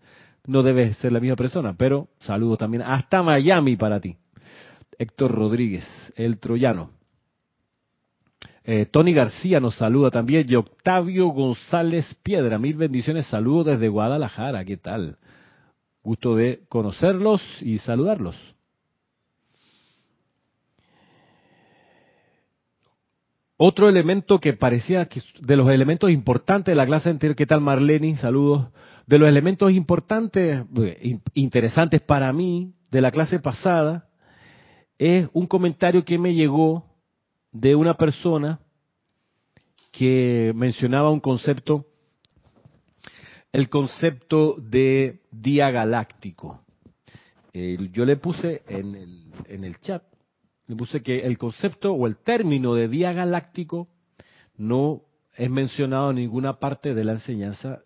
[0.47, 4.16] No debe ser la misma persona, pero saludo también hasta Miami para ti.
[4.97, 6.91] Héctor Rodríguez, el troyano.
[8.64, 12.59] Eh, Tony García nos saluda también y Octavio González Piedra.
[12.59, 14.64] Mil bendiciones, saludos desde Guadalajara.
[14.64, 15.18] ¿Qué tal?
[16.05, 18.37] Gusto de conocerlos y saludarlos.
[23.65, 27.61] Otro elemento que parecía que de los elementos importantes de la clase anterior, ¿qué tal
[27.61, 28.17] Marlene?
[28.17, 28.71] Saludos.
[29.07, 34.09] De los elementos importantes, eh, interesantes para mí de la clase pasada,
[34.99, 36.85] es un comentario que me llegó
[37.53, 38.59] de una persona
[39.93, 41.87] que mencionaba un concepto,
[43.53, 46.65] el concepto de día galáctico.
[47.55, 50.03] yo le puse en el, en el chat,
[50.67, 53.89] le puse que el concepto o el término de día galáctico
[54.57, 55.03] no
[55.35, 57.83] es mencionado en ninguna parte de la enseñanza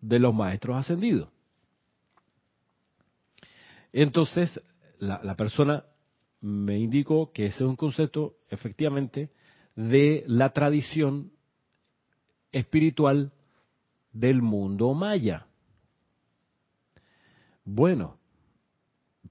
[0.00, 1.28] de los maestros ascendidos.
[3.92, 4.60] Entonces,
[4.98, 5.84] la, persona
[6.40, 9.30] me indicó que ese es un concepto, efectivamente,
[9.74, 11.32] de la tradición
[12.52, 13.32] espiritual
[14.12, 15.46] del mundo maya.
[17.64, 18.18] Bueno,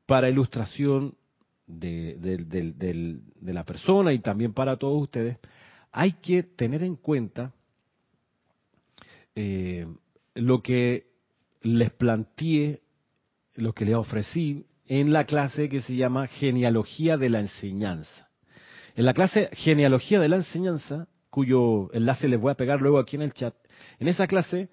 [0.05, 1.15] para ilustración
[1.67, 5.37] de, de, la persona y también para todos ustedes,
[5.91, 7.53] hay que tener en cuenta
[9.35, 9.87] eh,
[10.35, 11.07] lo que
[11.61, 12.81] les planteé,
[13.55, 18.29] lo que les ofrecí en la clase que se llama Genealogía de la Enseñanza.
[18.95, 23.15] En la clase Genealogía de la Enseñanza, cuyo enlace les voy a pegar luego aquí
[23.15, 23.55] en el chat,
[23.99, 24.69] en esa clase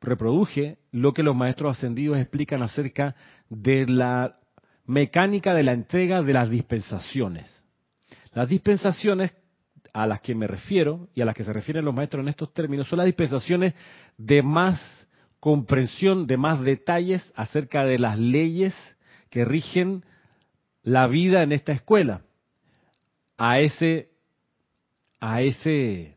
[0.00, 3.14] reproduje lo que los maestros ascendidos explican acerca
[3.48, 4.38] de la
[4.86, 7.48] mecánica de la entrega de las dispensaciones.
[8.34, 9.32] Las dispensaciones
[9.92, 12.52] a las que me refiero y a las que se refieren los maestros en estos
[12.52, 13.74] términos son las dispensaciones
[14.16, 15.08] de más
[15.38, 18.74] comprensión, de más detalles acerca de las leyes
[19.28, 20.04] que rigen
[20.82, 22.22] la vida en esta escuela.
[23.36, 24.10] A ese,
[25.20, 26.16] a ese,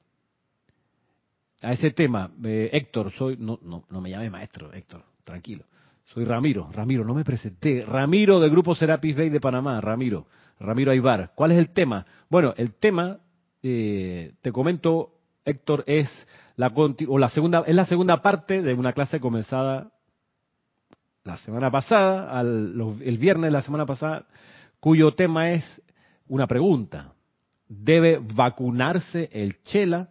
[1.66, 5.66] a ese tema, eh, Héctor, soy, no, no, no me llame maestro, Héctor, tranquilo.
[6.14, 7.84] Soy Ramiro, Ramiro, no me presenté.
[7.84, 10.28] Ramiro del Grupo Serapis Bay de Panamá, Ramiro,
[10.60, 11.32] Ramiro Aybar.
[11.34, 12.06] ¿Cuál es el tema?
[12.30, 13.18] Bueno, el tema
[13.64, 15.10] eh, te comento,
[15.44, 16.08] Héctor, es
[16.56, 16.70] la,
[17.30, 19.92] segunda, es la segunda parte de una clase comenzada
[21.24, 24.28] la semana pasada, el viernes de la semana pasada,
[24.80, 25.82] cuyo tema es
[26.28, 27.14] una pregunta.
[27.68, 30.10] ¿Debe vacunarse el chela?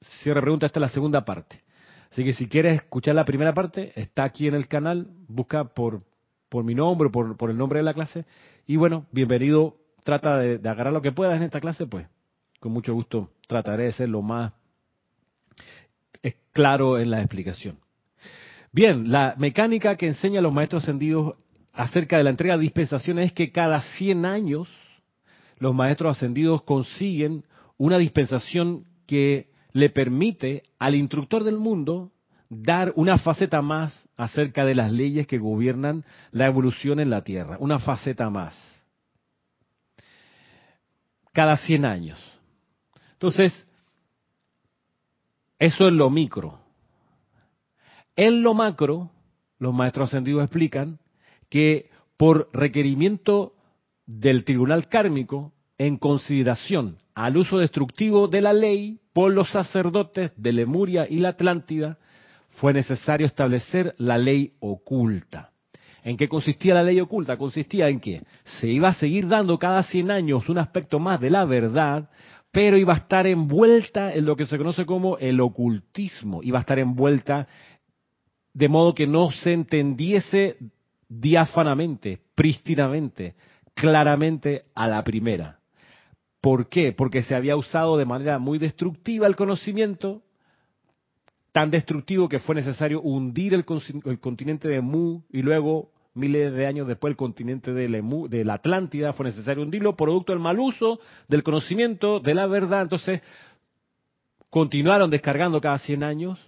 [0.00, 1.62] Cierre pregunta, esta es la segunda parte.
[2.10, 6.02] Así que si quieres escuchar la primera parte, está aquí en el canal, busca por,
[6.48, 8.24] por mi nombre, por, por el nombre de la clase.
[8.66, 12.06] Y bueno, bienvenido, trata de, de agarrar lo que puedas en esta clase, pues
[12.60, 14.52] con mucho gusto trataré de ser lo más
[16.58, 17.78] claro en la explicación.
[18.72, 21.36] Bien, la mecánica que enseña los maestros ascendidos
[21.72, 24.68] acerca de la entrega de dispensaciones es que cada 100 años
[25.58, 27.44] los maestros ascendidos consiguen
[27.76, 32.12] una dispensación que le permite al instructor del mundo
[32.48, 37.56] dar una faceta más acerca de las leyes que gobiernan la evolución en la Tierra,
[37.60, 38.56] una faceta más.
[41.32, 42.18] Cada 100 años.
[43.12, 43.68] Entonces,
[45.58, 46.58] eso es lo micro.
[48.16, 49.10] En lo macro,
[49.58, 50.98] los maestros ascendidos explican
[51.48, 53.54] que por requerimiento
[54.06, 60.52] del tribunal kármico, en consideración al uso destructivo de la ley por los sacerdotes de
[60.52, 61.98] Lemuria y la Atlántida,
[62.50, 65.50] fue necesario establecer la ley oculta.
[66.04, 67.36] ¿En qué consistía la ley oculta?
[67.36, 68.22] Consistía en que
[68.60, 72.08] se iba a seguir dando cada 100 años un aspecto más de la verdad
[72.50, 76.62] pero iba a estar envuelta en lo que se conoce como el ocultismo, iba a
[76.62, 77.46] estar envuelta
[78.54, 80.56] de modo que no se entendiese
[81.08, 83.34] diáfanamente, prístinamente,
[83.74, 85.57] claramente a la primera.
[86.48, 86.94] ¿Por qué?
[86.94, 90.22] Porque se había usado de manera muy destructiva el conocimiento,
[91.52, 96.88] tan destructivo que fue necesario hundir el, continente de Mu y luego miles de años
[96.88, 102.18] después el continente de la Atlántida, fue necesario hundirlo, producto del mal uso del conocimiento,
[102.18, 102.80] de la verdad.
[102.80, 103.20] Entonces,
[104.48, 106.38] continuaron descargando cada 100 años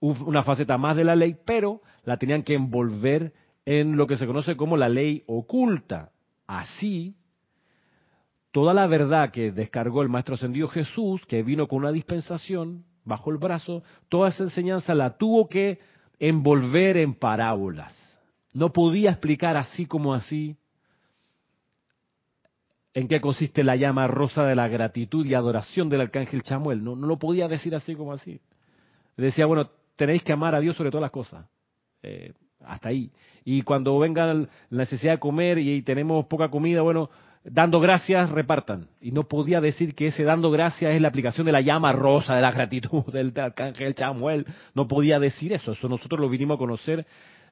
[0.00, 3.34] una faceta más de la ley, pero la tenían que envolver
[3.66, 6.10] en lo que se conoce como la ley oculta.
[6.46, 7.16] Así,
[8.54, 13.30] toda la verdad que descargó el Maestro Ascendido Jesús, que vino con una dispensación bajo
[13.30, 15.78] el brazo, toda esa enseñanza la tuvo que
[16.18, 17.92] envolver en parábolas
[18.54, 20.56] no podía explicar así como así
[22.94, 26.82] en qué consiste la llama rosa de la gratitud y adoración del arcángel Chamuel.
[26.82, 28.40] No, lo podía decir así como así.
[29.16, 31.44] Decía, bueno, tenéis que amar a Dios sobre todas las cosas.
[32.04, 33.10] Eh, hasta ahí.
[33.44, 37.10] Y cuando venga la necesidad de comer y tenemos poca comida, bueno,
[37.44, 38.88] dando gracias, repartan.
[39.00, 42.34] Y no podía decir que ese dando gracias es la aplicación de la llama rosa
[42.34, 44.46] de la gratitud del arcángel Chamuel.
[44.74, 45.72] No podía decir eso.
[45.72, 47.06] Eso nosotros lo vinimos a conocer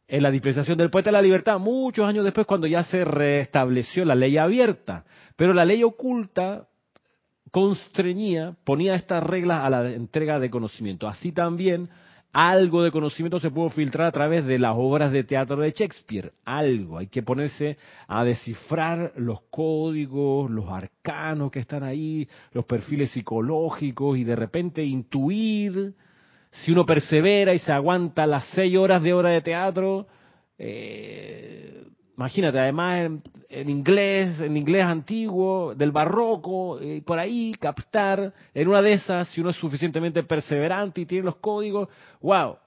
[0.09, 4.05] en la dispensación del poeta de la libertad, muchos años después cuando ya se restableció
[4.05, 5.05] la ley abierta.
[5.37, 6.67] Pero la ley oculta
[7.51, 11.07] constreñía, ponía estas reglas a la entrega de conocimiento.
[11.07, 11.89] Así también
[12.33, 16.33] algo de conocimiento se puede filtrar a través de las obras de teatro de Shakespeare.
[16.45, 16.99] Algo.
[16.99, 17.77] Hay que ponerse
[18.09, 24.83] a descifrar los códigos, los arcanos que están ahí, los perfiles psicológicos y de repente
[24.83, 25.95] intuir.
[26.51, 30.07] Si uno persevera y se aguanta las seis horas de hora de teatro,
[30.59, 31.85] eh,
[32.23, 33.11] imagínate, además
[33.49, 39.27] en, inglés, en inglés antiguo, del barroco, eh, por ahí captar en una de esas,
[39.29, 41.89] si uno es suficientemente perseverante y tiene los códigos,
[42.21, 42.59] wow,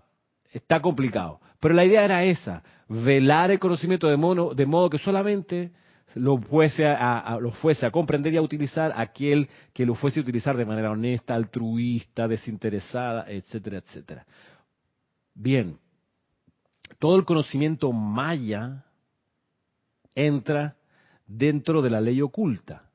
[0.51, 1.39] está complicado.
[1.61, 5.71] Pero la idea era esa, velar el conocimiento de, modo, de modo que solamente
[6.15, 10.23] lo fuese a, lo fuese a comprender y a utilizar aquel que lo fuese a
[10.23, 14.25] utilizar de manera honesta, altruista, desinteresada, etcétera, etcétera.
[15.33, 15.77] Bien,
[16.99, 18.83] todo el conocimiento maya
[20.15, 20.75] entra
[21.27, 22.89] dentro de la ley oculta.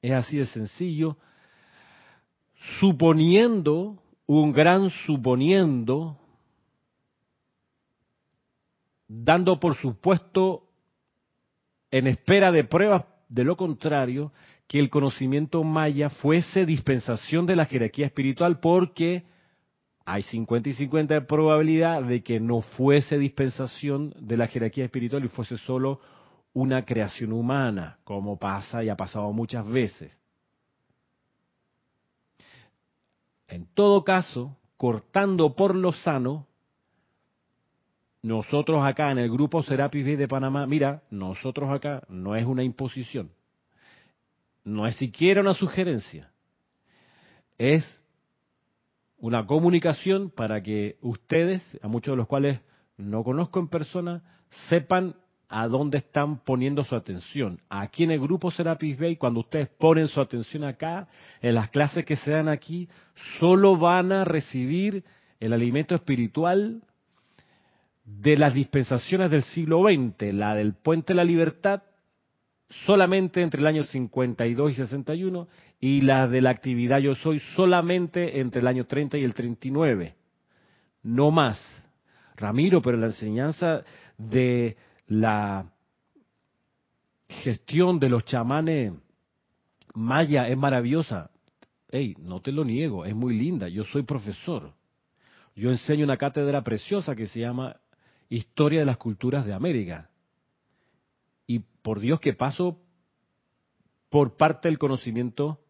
[0.00, 1.16] Es así de sencillo,
[2.80, 6.18] suponiendo, un gran suponiendo,
[9.06, 10.64] dando por supuesto,
[11.90, 14.32] en espera de pruebas de lo contrario,
[14.66, 19.24] que el conocimiento maya fuese dispensación de la jerarquía espiritual porque
[20.10, 25.22] hay 50 y 50 de probabilidad de que no fuese dispensación de la jerarquía espiritual
[25.22, 26.00] y fuese solo
[26.54, 30.18] una creación humana, como pasa y ha pasado muchas veces.
[33.48, 36.46] En todo caso, cortando por lo sano,
[38.22, 43.30] nosotros acá en el grupo Serapis de Panamá, mira, nosotros acá no es una imposición,
[44.64, 46.30] no es siquiera una sugerencia,
[47.58, 47.97] es
[49.18, 52.60] una comunicación para que ustedes, a muchos de los cuales
[52.96, 54.22] no conozco en persona,
[54.68, 55.14] sepan
[55.48, 57.60] a dónde están poniendo su atención.
[57.68, 61.08] Aquí en el grupo Serapis Bay, cuando ustedes ponen su atención acá,
[61.40, 62.88] en las clases que se dan aquí,
[63.38, 65.04] solo van a recibir
[65.40, 66.82] el alimento espiritual
[68.04, 71.82] de las dispensaciones del siglo XX, la del Puente de la Libertad,
[72.68, 75.48] solamente entre el año 52 y 61
[75.80, 80.14] y la de la actividad yo soy solamente entre el año 30 y el 39.
[81.02, 81.58] No más.
[82.36, 83.82] Ramiro, pero la enseñanza
[84.16, 85.72] de la
[87.28, 88.92] gestión de los chamanes
[89.94, 91.30] maya es maravillosa.
[91.90, 93.68] Hey, no te lo niego, es muy linda.
[93.68, 94.72] Yo soy profesor.
[95.56, 97.76] Yo enseño una cátedra preciosa que se llama
[98.28, 100.10] Historia de las Culturas de América.
[101.88, 102.82] Por Dios que paso
[104.10, 105.60] por parte del conocimiento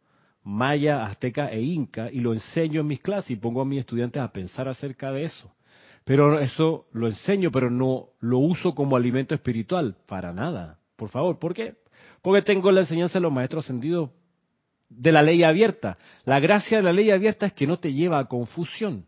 [0.42, 4.20] maya, azteca e inca y lo enseño en mis clases y pongo a mis estudiantes
[4.20, 5.54] a pensar acerca de eso.
[6.02, 10.80] Pero eso lo enseño, pero no lo uso como alimento espiritual, para nada.
[10.96, 11.76] Por favor, ¿por qué?
[12.20, 14.10] Porque tengo la enseñanza de los maestros ascendidos
[14.88, 15.98] de la ley abierta.
[16.24, 19.06] La gracia de la ley abierta es que no te lleva a confusión.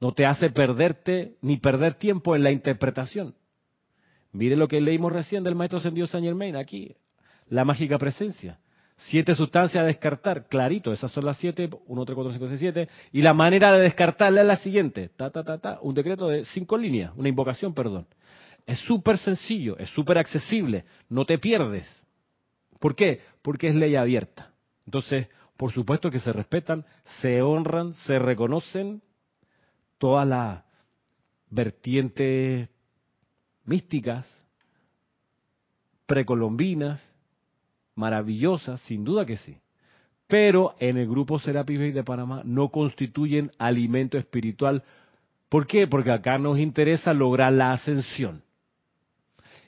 [0.00, 3.34] No te hace perderte ni perder tiempo en la interpretación.
[4.32, 6.94] Mire lo que leímos recién del maestro ascendido Saint Germain aquí,
[7.48, 8.58] la mágica presencia.
[8.96, 12.88] Siete sustancias a descartar, clarito, esas son las siete, uno, tres, cuatro, cinco, seis, siete.
[13.12, 16.44] Y la manera de descartarla es la siguiente, ta, ta, ta, ta, un decreto de
[16.44, 18.06] cinco líneas, una invocación, perdón.
[18.66, 21.88] Es súper sencillo, es súper accesible, no te pierdes.
[22.78, 23.20] ¿Por qué?
[23.42, 24.52] Porque es ley abierta.
[24.84, 26.84] Entonces, por supuesto que se respetan,
[27.20, 29.02] se honran, se reconocen
[29.98, 30.62] todas las
[31.48, 32.68] vertientes
[33.64, 34.26] místicas,
[36.06, 37.00] precolombinas,
[37.94, 39.56] maravillosa, sin duda que sí.
[40.26, 44.82] Pero en el grupo Serapis de Panamá no constituyen alimento espiritual.
[45.48, 45.86] ¿Por qué?
[45.86, 48.42] Porque acá nos interesa lograr la ascensión.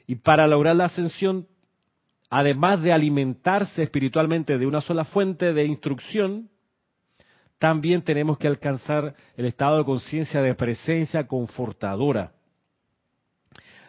[0.06, 1.46] Y para lograr la ascensión,
[2.30, 6.48] además de alimentarse espiritualmente de una sola fuente de instrucción,
[7.58, 12.32] también tenemos que alcanzar el estado de conciencia de presencia confortadora.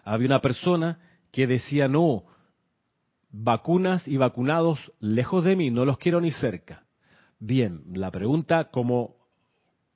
[0.03, 0.99] Había una persona
[1.31, 2.25] que decía, no,
[3.31, 6.83] vacunas y vacunados lejos de mí, no los quiero ni cerca.
[7.39, 9.15] Bien, la pregunta como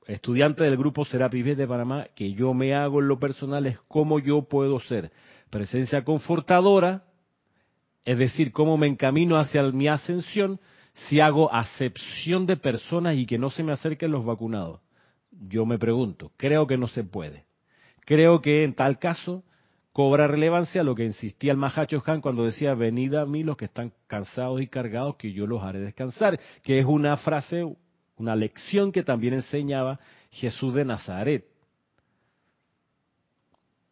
[0.07, 4.19] estudiante del grupo Serapis de Panamá que yo me hago en lo personal es cómo
[4.19, 5.11] yo puedo ser
[5.49, 7.03] presencia confortadora,
[8.05, 10.59] es decir, cómo me encamino hacia mi ascensión
[10.93, 14.81] si hago acepción de personas y que no se me acerquen los vacunados.
[15.31, 17.45] Yo me pregunto, creo que no se puede.
[18.05, 19.43] Creo que en tal caso
[19.97, 23.91] cobra relevancia lo que insistía el Mahacho cuando decía, venid a mí los que están
[24.05, 27.65] cansados y cargados, que yo los haré descansar, que es una frase,
[28.15, 31.47] una lección que también enseñaba Jesús de Nazaret.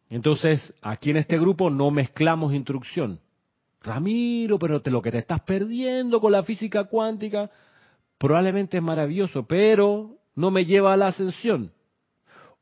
[0.08, 3.18] Entonces, aquí en este grupo no mezclamos instrucción.
[3.80, 7.50] Ramiro, pero te, lo que te estás perdiendo con la física cuántica,
[8.16, 11.72] probablemente es maravilloso, pero no me lleva a la ascensión.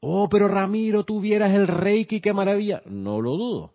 [0.07, 2.83] Oh, pero Ramiro, tuvieras el Reiki, qué maravilla.
[2.85, 3.75] No lo dudo.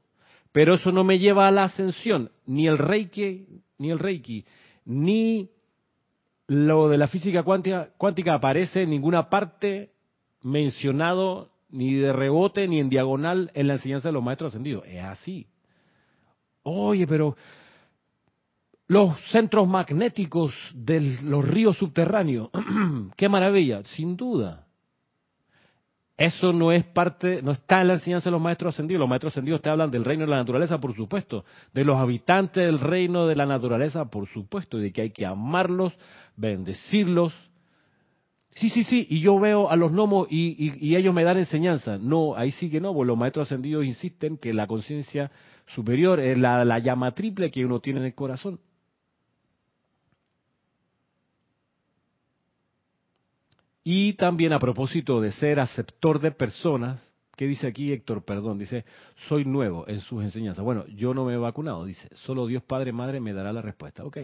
[0.52, 2.30] Pero eso no me lleva a la ascensión.
[2.46, 3.48] Ni el Reiki,
[3.80, 4.46] ni el Reiki,
[4.86, 5.50] ni
[6.46, 9.90] lo de la física cuántica, cuántica aparece en ninguna parte
[10.44, 14.84] mencionado ni de rebote ni en diagonal en la enseñanza de los maestros ascendidos.
[14.86, 15.48] Es así.
[16.62, 17.36] Oye, pero
[18.86, 22.52] los centros magnéticos de los ríos subterráneos,
[23.18, 24.68] qué maravilla, sin duda.
[26.20, 29.00] Eso no es parte, no está en la enseñanza de los maestros ascendidos.
[29.00, 32.66] Los maestros ascendidos te hablan del reino de la naturaleza, por supuesto, de los habitantes
[32.66, 35.94] del reino de la naturaleza, por supuesto, y de que hay que amarlos,
[36.36, 37.34] bendecirlos.
[38.50, 41.98] Sí, sí, sí, y yo veo a los gnomos y, ellos me dan enseñanza.
[41.98, 45.32] No, ahí sí que no, porque los maestros ascendidos insisten que la conciencia
[45.68, 48.60] superior es la llama triple que uno tiene en el corazón.
[53.84, 58.24] Y también a propósito de ser aceptor de personas, ¿qué dice aquí Héctor?
[58.24, 58.86] Perdón, dice,
[59.28, 60.64] soy nuevo en sus enseñanzas.
[60.64, 64.04] Bueno, yo no me he vacunado, dice, solo Dios Padre, Madre me dará la respuesta.
[64.04, 64.18] Ok,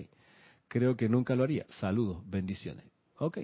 [0.67, 1.65] creo que nunca lo haría.
[1.79, 2.85] Saludos, bendiciones.
[3.17, 3.39] Ok,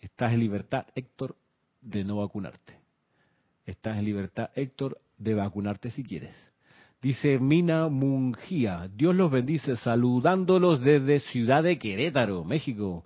[0.00, 1.36] estás en libertad, Héctor,
[1.80, 2.78] de no vacunarte.
[3.66, 6.34] Estás en libertad, Héctor, de vacunarte si quieres.
[7.00, 13.04] Dice Mina Mungía, Dios los bendice, saludándolos desde Ciudad de Querétaro, México.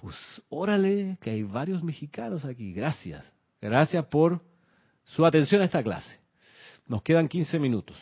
[0.00, 0.16] Pues
[0.48, 2.72] órale, que hay varios mexicanos aquí.
[2.72, 3.24] Gracias.
[3.60, 4.40] Gracias por
[5.04, 6.18] su atención a esta clase.
[6.86, 7.96] Nos quedan 15 minutos.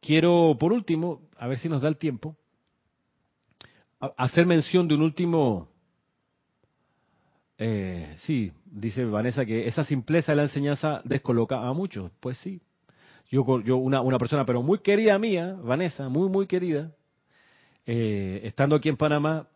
[0.00, 2.36] Quiero, por último, a ver si nos da el tiempo,
[4.16, 5.68] hacer mención de un último...
[7.56, 12.10] Eh, sí, dice Vanessa que esa simpleza de la enseñanza descoloca a muchos.
[12.20, 12.60] Pues sí.
[13.30, 16.92] Yo, yo una, una persona, pero muy querida mía, Vanessa, muy, muy querida,
[17.86, 19.48] eh, estando aquí en Panamá,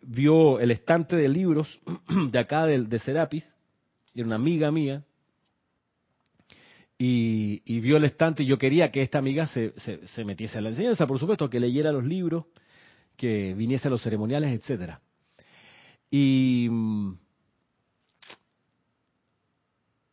[0.00, 1.80] vio el estante de libros
[2.30, 3.44] de acá de, de Serapis,
[4.14, 5.04] era una amiga mía,
[7.00, 10.70] y, vio el estante y yo quería que esta amiga se, se, metiese a la
[10.70, 12.46] enseñanza, por supuesto, que leyera los libros,
[13.16, 15.00] que viniese a los ceremoniales, etcétera.
[16.10, 16.68] Y,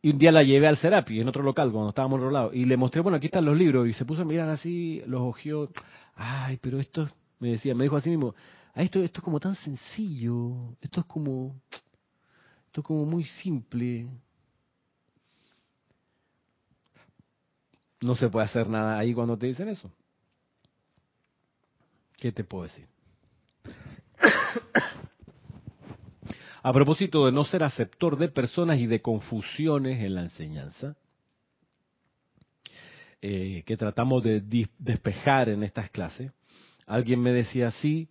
[0.00, 2.54] y un día la llevé al Serapis, en otro local, cuando estábamos en otro lado,
[2.54, 5.22] y le mostré, bueno, aquí están los libros, y se puso a mirar así, los
[5.22, 5.68] ojeó,
[6.14, 7.08] ay, pero esto,
[7.40, 8.36] me decía, me dijo así mismo,
[8.82, 11.58] esto, esto es como tan sencillo, esto es como,
[12.66, 14.06] esto es como muy simple.
[18.02, 19.90] No se puede hacer nada ahí cuando te dicen eso.
[22.18, 22.86] ¿Qué te puedo decir?
[26.62, 30.96] A propósito de no ser aceptor de personas y de confusiones en la enseñanza,
[33.22, 36.32] eh, que tratamos de despejar en estas clases,
[36.86, 38.08] alguien me decía así,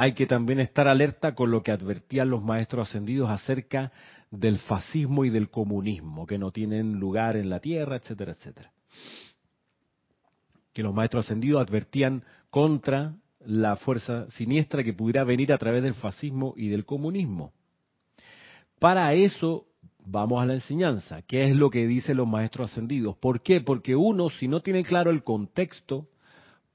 [0.00, 3.90] hay que también estar alerta con lo que advertían los maestros ascendidos acerca
[4.30, 8.70] del fascismo y del comunismo, que no tienen lugar en la tierra, etcétera, etcétera.
[10.72, 15.94] Que los maestros ascendidos advertían contra la fuerza siniestra que pudiera venir a través del
[15.94, 17.52] fascismo y del comunismo.
[18.78, 19.66] Para eso
[19.98, 23.16] vamos a la enseñanza, ¿qué es lo que dicen los maestros ascendidos?
[23.16, 23.60] ¿Por qué?
[23.60, 26.06] Porque uno, si no tiene claro el contexto,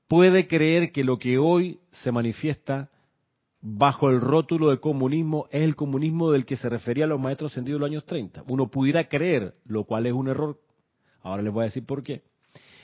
[0.09, 2.89] puede creer que lo que hoy se manifiesta
[3.65, 7.53] bajo el rótulo de comunismo es el comunismo del que se refería a los maestros
[7.53, 8.43] ascendidos de los años 30.
[8.49, 10.59] Uno pudiera creer, lo cual es un error,
[11.21, 12.23] ahora les voy a decir por qué.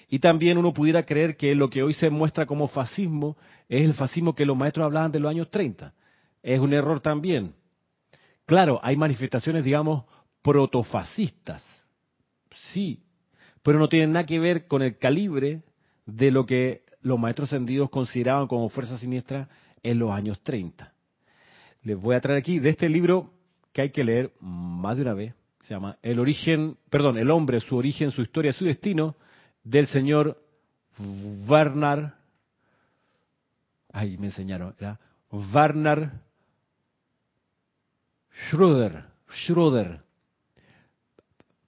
[0.08, 3.36] Y también uno pudiera creer que lo que hoy se muestra como fascismo
[3.68, 5.94] es el fascismo que los maestros hablaban de los años 30.
[6.42, 7.54] Es un error también.
[8.46, 10.06] Claro, hay manifestaciones, digamos,
[10.42, 11.62] protofascistas.
[12.72, 13.04] Sí,
[13.64, 15.62] pero no tienen nada que ver con el calibre
[16.06, 19.50] de lo que los maestros ascendidos consideraban como fuerza siniestra
[19.84, 20.94] en los años 30.
[21.84, 23.32] Les voy a traer aquí de este libro
[23.72, 25.34] que hay que leer más de una vez.
[25.64, 29.16] Se llama El origen, perdón, El hombre, su origen, su historia, su destino,
[29.64, 30.42] del señor
[31.48, 32.14] Werner.
[33.92, 35.00] Ay, me enseñaron, era
[35.32, 36.12] Werner
[38.48, 39.06] Schröder.
[39.30, 40.02] Schröder.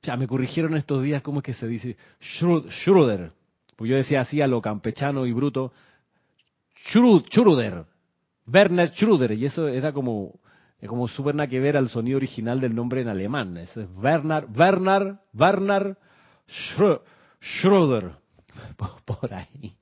[0.02, 3.32] Ya me corrigieron estos días cómo es que se dice Schröder.
[3.76, 5.74] Pues yo decía así a lo campechano y bruto.
[6.92, 7.86] Schröder.
[8.48, 10.40] Werner Schröder, y eso era como,
[10.86, 13.58] como súper nada que ver al sonido original del nombre en alemán.
[13.58, 15.98] Es Werner, Werner, Werner
[16.48, 18.16] Schröder,
[19.06, 19.76] por ahí.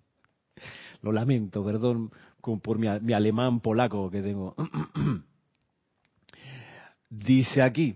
[1.02, 4.56] Lo lamento, perdón por mi, mi alemán polaco que tengo.
[7.10, 7.96] dice aquí,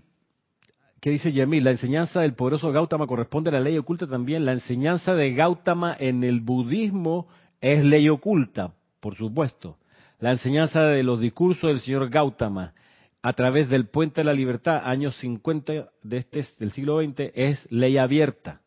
[1.00, 1.64] ¿qué dice Yemil?
[1.64, 4.44] La enseñanza del poderoso Gautama corresponde a la ley oculta también.
[4.44, 7.28] La enseñanza de Gautama en el budismo
[7.60, 9.78] es ley oculta, por supuesto.
[10.20, 12.72] La enseñanza de los discursos del señor Gautama
[13.22, 17.66] a través del Puente de la Libertad, años 50 de este, del siglo XX, es
[17.70, 18.60] ley abierta.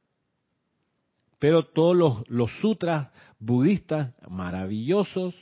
[1.39, 5.35] Pero todos los, sutras budistas maravillosos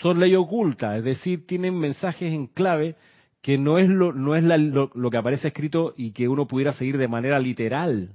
[0.00, 2.96] son ley oculta, es decir, tienen mensajes en clave
[3.42, 6.96] que no es lo, no es lo, que aparece escrito y que uno pudiera seguir
[6.96, 8.10] de manera literal.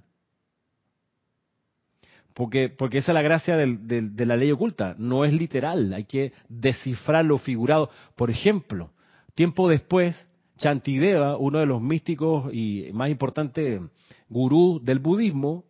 [2.39, 6.31] Porque, porque esa es la gracia de la ley oculta, no es literal, hay que
[6.47, 7.89] descifrar lo figurado.
[8.15, 8.91] Por ejemplo,
[9.35, 10.15] tiempo después,
[10.57, 13.81] Chantideva, uno de los místicos y más importantes
[14.29, 15.65] gurús del budismo,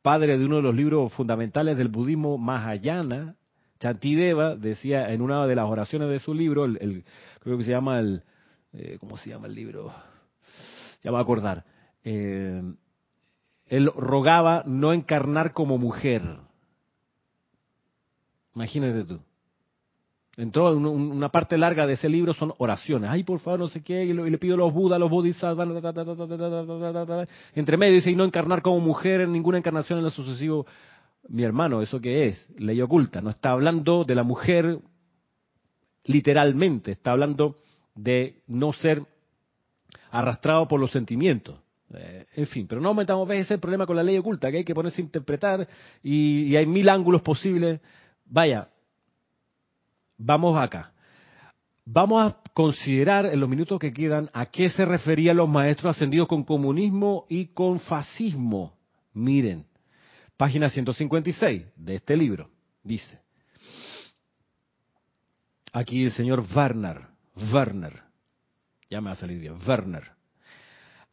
[0.00, 3.36] padre de uno de los libros fundamentales del budismo, Mahayana,
[3.80, 7.04] Chantideva decía en una de las oraciones de su libro, el,
[7.40, 8.22] creo que se llama el,
[8.72, 9.92] eh, ¿cómo se llama el libro?
[11.02, 11.66] Ya va a acordar.
[12.02, 12.62] Eh,
[13.68, 16.22] él rogaba no encarnar como mujer.
[18.54, 19.20] Imagínate tú.
[20.36, 23.10] Entró una parte larga de ese libro son oraciones.
[23.10, 25.68] Ay, por favor, no sé qué, y, le pido a los budas, los bodhisattvas,
[27.56, 30.64] entre medio dice, y no encarnar como mujer en ninguna encarnación en lo sucesivo
[31.28, 32.50] mi hermano, ¿eso qué es?
[32.58, 33.20] Ley oculta.
[33.20, 34.78] No está hablando de la mujer
[36.04, 37.56] literalmente, está hablando
[37.94, 39.02] de no ser
[40.10, 41.56] arrastrado por los sentimientos.
[41.94, 44.64] Eh, en fin, pero no metamos veces el problema con la ley oculta, que hay
[44.64, 45.66] que ponerse a interpretar
[46.02, 47.80] y, y hay mil ángulos posibles.
[48.26, 48.68] Vaya,
[50.16, 50.92] vamos acá.
[51.84, 56.28] Vamos a considerar en los minutos que quedan a qué se referían los maestros ascendidos
[56.28, 58.76] con comunismo y con fascismo.
[59.14, 59.64] Miren,
[60.36, 62.50] página 156 de este libro.
[62.82, 63.20] Dice,
[65.72, 67.06] aquí el señor Werner,
[67.52, 68.02] Werner,
[68.90, 70.17] ya me va a salir bien, Werner.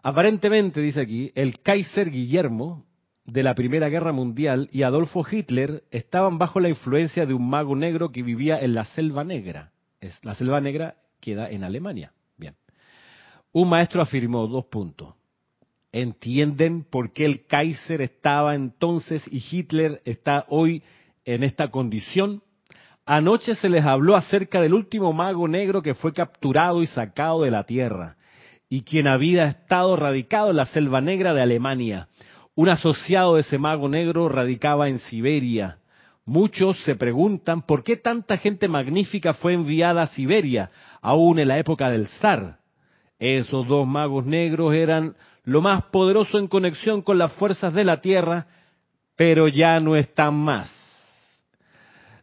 [0.05, 2.85] Aparentemente, dice aquí, el Kaiser Guillermo
[3.25, 7.75] de la Primera Guerra Mundial y Adolfo Hitler estaban bajo la influencia de un mago
[7.75, 9.71] negro que vivía en la Selva Negra.
[9.99, 12.13] Es, la Selva Negra queda en Alemania.
[12.37, 12.53] Bien.
[13.51, 15.15] Un maestro afirmó dos puntos.
[15.91, 20.83] ¿Entienden por qué el Kaiser estaba entonces y Hitler está hoy
[21.23, 22.43] en esta condición?
[23.07, 27.49] Anoche se les habló acerca del último mago negro que fue capturado y sacado de
[27.49, 28.17] la tierra,
[28.69, 32.07] y quien había estado radicado en la selva negra de Alemania.
[32.55, 35.79] Un asociado de ese mago negro radicaba en Siberia.
[36.25, 41.59] Muchos se preguntan por qué tanta gente magnífica fue enviada a Siberia, aún en la
[41.59, 42.59] época del zar.
[43.19, 48.01] Esos dos magos negros eran lo más poderoso en conexión con las fuerzas de la
[48.01, 48.47] Tierra,
[49.15, 50.71] pero ya no están más.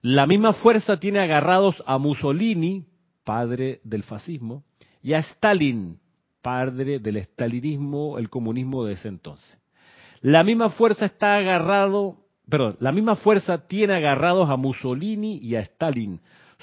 [0.03, 2.85] La misma fuerza tiene agarrados a Mussolini,
[3.25, 4.65] padre del fascismo,
[5.01, 6.02] y a Stalin,
[6.43, 9.59] padre del estalinismo, el comunismo de ese entonces.
[10.21, 12.17] La misma fuerza está agarrado,
[12.49, 16.21] perdón, la misma fuerza tiene agarrados a Mussolini y a Stalin,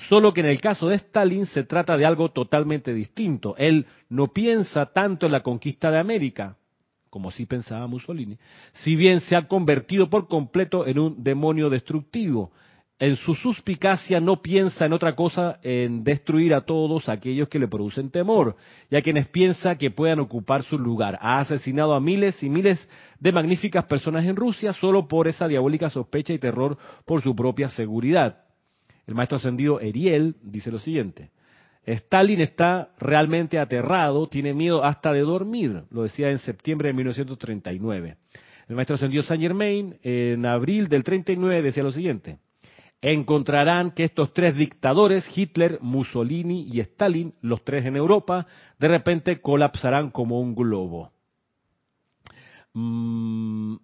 [0.08, 3.56] Solo que en el caso de Stalin se trata de algo totalmente distinto.
[3.58, 6.56] Él no piensa tanto en la conquista de América,
[7.10, 8.38] como sí pensaba Mussolini,
[8.72, 12.52] si bien se ha convertido por completo en un demonio destructivo.
[13.00, 17.70] En su suspicacia no piensa en otra cosa en destruir a todos aquellos que le
[17.70, 18.58] producen temor,
[18.92, 21.18] y a quienes piensa que puedan ocupar su lugar.
[21.22, 25.90] Ha asesinado a miles y miles de magníficas personas en Rusia solo por esa diabólica
[25.90, 28.44] sospecha y terror por su propia seguridad.
[29.08, 31.32] El maestro ascendido Eriel dice lo siguiente.
[31.86, 38.18] Stalin está realmente aterrado, tiene miedo hasta de dormir, lo decía en septiembre de 1939.
[38.68, 42.40] El maestro ascendido Saint Germain en abril del 39 decía lo siguiente.
[43.02, 48.46] Encontrarán que estos tres dictadores, Hitler, Mussolini y Stalin, los tres en Europa,
[48.78, 51.12] de repente colapsarán como un globo.
[52.74, 53.76] Mm,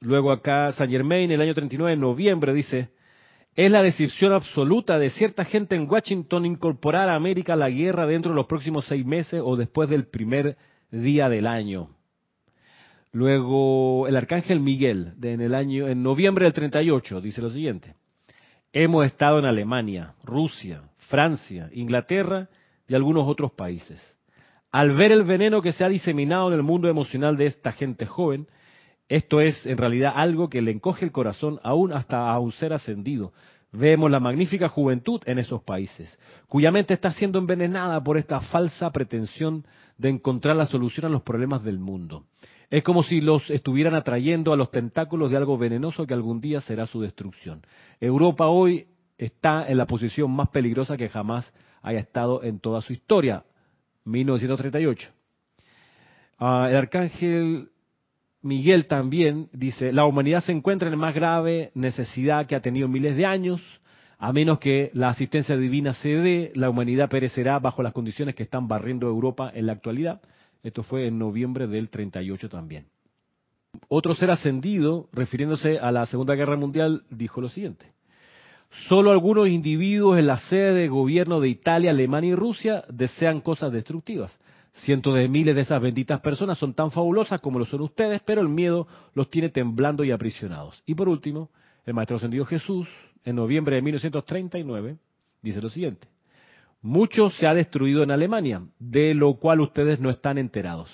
[0.00, 2.90] luego acá Saint Germain, el año 39, en noviembre, dice,
[3.56, 8.06] es la decisión absoluta de cierta gente en Washington incorporar a América a la guerra
[8.06, 10.56] dentro de los próximos seis meses o después del primer
[10.90, 11.90] día del año.
[13.12, 17.94] Luego, el arcángel Miguel, en el año, en noviembre del 38, dice lo siguiente.
[18.72, 22.48] Hemos estado en Alemania, Rusia, Francia, Inglaterra
[22.86, 24.00] y algunos otros países.
[24.70, 28.04] Al ver el veneno que se ha diseminado en el mundo emocional de esta gente
[28.04, 28.46] joven,
[29.08, 32.74] esto es en realidad algo que le encoge el corazón aún hasta a un ser
[32.74, 33.32] ascendido.
[33.72, 38.90] Vemos la magnífica juventud en esos países, cuya mente está siendo envenenada por esta falsa
[38.90, 39.64] pretensión
[39.96, 42.24] de encontrar la solución a los problemas del mundo.
[42.70, 46.60] Es como si los estuvieran atrayendo a los tentáculos de algo venenoso que algún día
[46.60, 47.62] será su destrucción.
[48.00, 51.52] Europa hoy está en la posición más peligrosa que jamás
[51.82, 53.44] haya estado en toda su historia.
[54.04, 55.10] 1938.
[56.38, 57.70] Ah, el arcángel
[58.42, 63.16] Miguel también dice, la humanidad se encuentra en más grave necesidad que ha tenido miles
[63.16, 63.60] de años.
[64.18, 68.42] A menos que la asistencia divina se dé, la humanidad perecerá bajo las condiciones que
[68.42, 70.20] están barriendo Europa en la actualidad.
[70.68, 72.88] Esto fue en noviembre del 38 también.
[73.88, 77.94] Otro ser ascendido, refiriéndose a la Segunda Guerra Mundial, dijo lo siguiente.
[78.86, 83.72] Solo algunos individuos en la sede de gobierno de Italia, Alemania y Rusia desean cosas
[83.72, 84.38] destructivas.
[84.84, 88.42] Cientos de miles de esas benditas personas son tan fabulosas como lo son ustedes, pero
[88.42, 90.82] el miedo los tiene temblando y aprisionados.
[90.84, 91.48] Y por último,
[91.86, 92.86] el Maestro Ascendido Jesús,
[93.24, 94.98] en noviembre de 1939,
[95.40, 96.08] dice lo siguiente.
[96.80, 100.90] Mucho se ha destruido en Alemania, de lo cual ustedes no están enterados.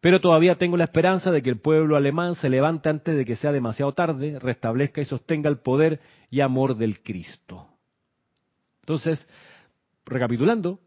[0.00, 3.36] Pero todavía tengo la esperanza de que el pueblo alemán se levante antes de que
[3.36, 6.00] sea demasiado tarde, restablezca y sostenga el poder
[6.30, 7.68] y amor del Cristo.
[8.80, 9.28] Entonces,
[10.04, 10.80] recapitulando,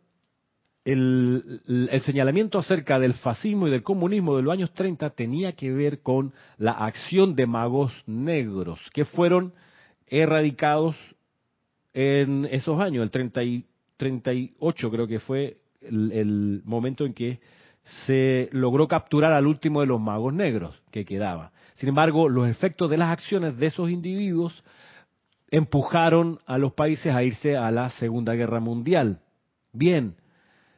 [0.85, 1.61] el,
[2.05, 6.33] señalamiento acerca del fascismo y del comunismo de los años 30 tenía que ver con
[6.57, 9.53] la acción de magos negros que fueron
[10.07, 10.95] erradicados
[11.93, 13.65] en esos años, el 30 y
[13.97, 17.39] 38 creo que fue el momento en que
[18.07, 21.51] se logró capturar al último de los magos negros que quedaba.
[21.75, 24.63] Sin embargo, los efectos de las acciones de esos individuos
[25.51, 29.19] empujaron a los países a irse a la Segunda Guerra Mundial.
[29.71, 30.15] Bien,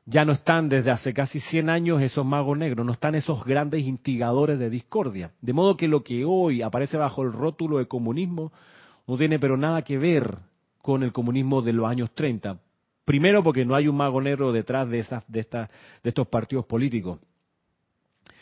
[0.05, 3.83] ya no están desde hace casi 100 años esos magos negros, no están esos grandes
[3.83, 5.31] instigadores de discordia.
[5.41, 8.51] De modo que lo que hoy aparece bajo el rótulo de comunismo
[9.07, 10.39] no tiene pero nada que ver
[10.81, 12.59] con el comunismo de los años 30.
[13.07, 15.47] Primero porque no hay un mago negro detrás de, esas, de,
[16.03, 17.21] de estos partidos políticos.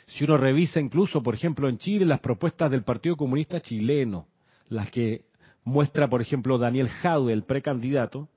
[0.08, 4.26] Si uno revisa incluso, por ejemplo, en Chile las propuestas del Partido Comunista chileno,
[4.70, 5.26] las que
[5.66, 8.28] muestra, por ejemplo, Daniel Jadue, el precandidato,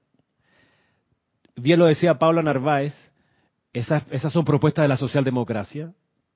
[1.57, 2.93] bien lo decía Paula Narváez,
[3.73, 5.95] esas, son propuestas de la socialdemocracia.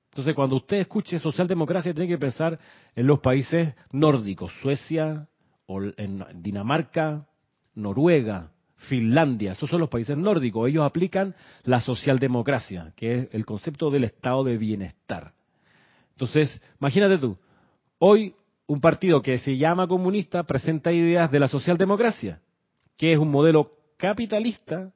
[0.09, 2.57] Entonces, cuando usted escuche socialdemocracia, tiene que pensar
[2.95, 5.27] en los países nórdicos, Suecia,
[5.67, 7.27] en Dinamarca,
[7.75, 8.52] Noruega,
[8.87, 14.03] Finlandia, esos son los países nórdicos, ellos aplican la socialdemocracia, que es el concepto del
[14.03, 15.33] estado de bienestar.
[16.11, 17.37] Entonces, imagínate tú,
[17.99, 18.35] hoy
[18.67, 22.39] un partido que se llama comunista presenta ideas de la socialdemocracia,
[22.97, 24.91] que es un modelo capitalista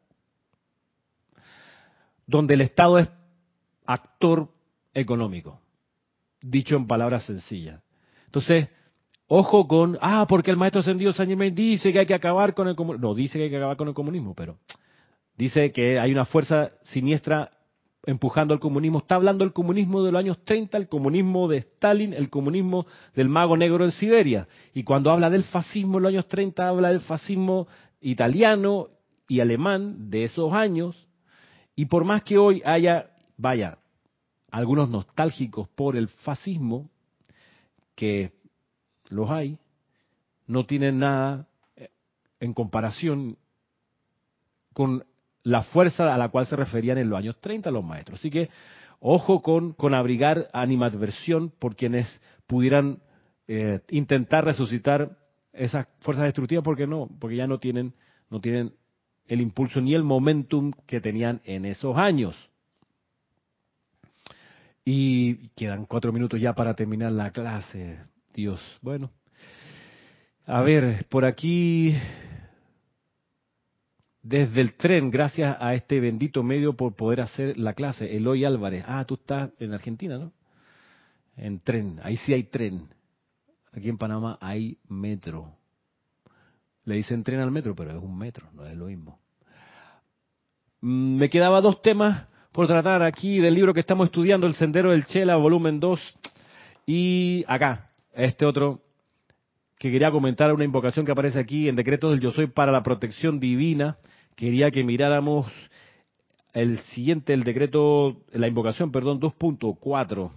[2.26, 3.10] donde el Estado es
[3.86, 4.50] actor
[4.94, 5.62] económico,
[6.42, 7.82] dicho en palabras sencillas.
[8.26, 8.68] Entonces,
[9.28, 12.68] Ojo con, ah, porque el maestro ascendido San Germain dice que hay que acabar con
[12.68, 13.10] el comunismo.
[13.10, 14.58] No, dice que hay que acabar con el comunismo, pero
[15.38, 17.52] dice que hay una fuerza siniestra
[18.06, 19.00] empujando al comunismo.
[19.00, 23.28] Está hablando del comunismo de los años 30, el comunismo de Stalin, el comunismo del
[23.28, 24.48] mago negro en Siberia.
[24.74, 27.68] Y cuando habla del fascismo en los años 30, habla del fascismo
[28.00, 28.88] italiano
[29.28, 31.06] y alemán de esos años.
[31.76, 33.78] Y por más que hoy haya, vaya,
[34.52, 36.90] algunos nostálgicos por el fascismo,
[37.94, 38.37] que
[39.10, 39.58] los hay,
[40.47, 41.89] no tienen nada eh,
[42.39, 43.38] en comparación
[44.74, 45.03] con
[45.43, 48.20] la fuerza a la cual se referían en los años 30 los maestros.
[48.20, 48.49] Así que
[48.99, 52.99] ojo con, abrigar animadversión por quienes pudieran
[53.47, 55.18] eh, intentar resucitar
[55.53, 57.93] esas fuerzas destructivas, porque no, porque ya no tienen,
[58.30, 58.74] no tienen
[59.28, 62.36] el impulso ni el momentum que tenían en esos años.
[64.86, 67.99] Y quedan cuatro minutos ya para terminar la clase.
[68.38, 68.62] Dios.
[68.84, 69.10] Bueno,
[70.46, 71.96] a ver, por aquí,
[74.22, 78.84] desde el tren, gracias a este bendito medio por poder hacer la clase, Eloy Álvarez.
[78.88, 80.34] Ah, tú estás en Argentina, ¿no?
[81.36, 82.88] En tren, ahí sí hay tren.
[83.74, 85.56] Aquí en Panamá hay metro.
[86.86, 89.20] Le dicen tren al metro, pero es un metro, no es lo mismo.
[90.82, 94.92] Mm, me quedaba dos temas por tratar aquí del libro que estamos estudiando, El Sendero
[94.92, 96.00] del Chela, volumen 2.
[96.86, 97.87] Y acá,
[98.18, 98.82] este otro
[99.78, 102.82] que quería comentar, una invocación que aparece aquí en decretos del Yo Soy para la
[102.82, 103.97] protección divina.
[104.36, 105.47] Quería que miráramos
[106.53, 110.32] el siguiente, el decreto, la invocación, perdón, 2.4.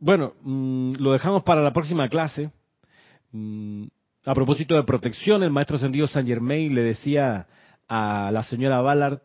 [0.00, 2.50] Bueno, mm, lo dejamos para la próxima clase.
[3.30, 3.84] Mm,
[4.24, 7.46] a propósito de protección, el maestro ascendido San Germain le decía
[7.88, 9.20] a la señora Ballard,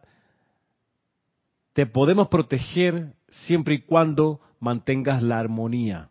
[1.73, 6.09] te podemos proteger siempre y cuando mantengas la armonía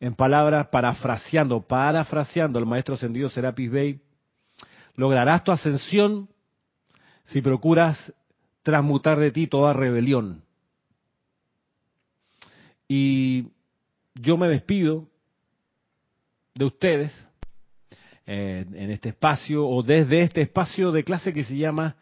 [0.00, 4.00] en palabras, parafraseando, parafraseando al maestro ascendido Serapis Bey,
[4.94, 6.28] lograrás tu ascensión
[7.26, 8.12] si procuras
[8.62, 10.42] transmutar de ti toda rebelión.
[12.86, 13.48] Y
[14.14, 15.08] yo me despido
[16.54, 17.28] de ustedes
[18.26, 21.96] eh, en este espacio o desde este espacio de clase que se llama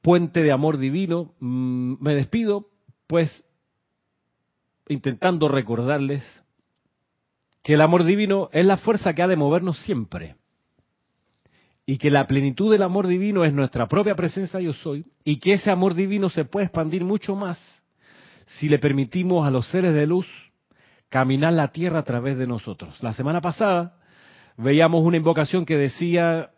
[0.00, 1.34] Puente de Amor Divino.
[1.40, 2.68] Mm, me despido
[3.06, 3.44] pues
[4.88, 6.22] intentando recordarles
[7.62, 10.36] que el amor divino es la fuerza que ha de movernos siempre.
[11.86, 15.04] Y que la plenitud del amor divino es nuestra propia presencia yo soy.
[15.24, 17.58] Y que ese amor divino se puede expandir mucho más
[18.58, 20.26] si le permitimos a los seres de luz
[21.08, 23.02] caminar la tierra a través de nosotros.
[23.02, 23.96] La semana pasada
[24.56, 26.50] veíamos una invocación que decía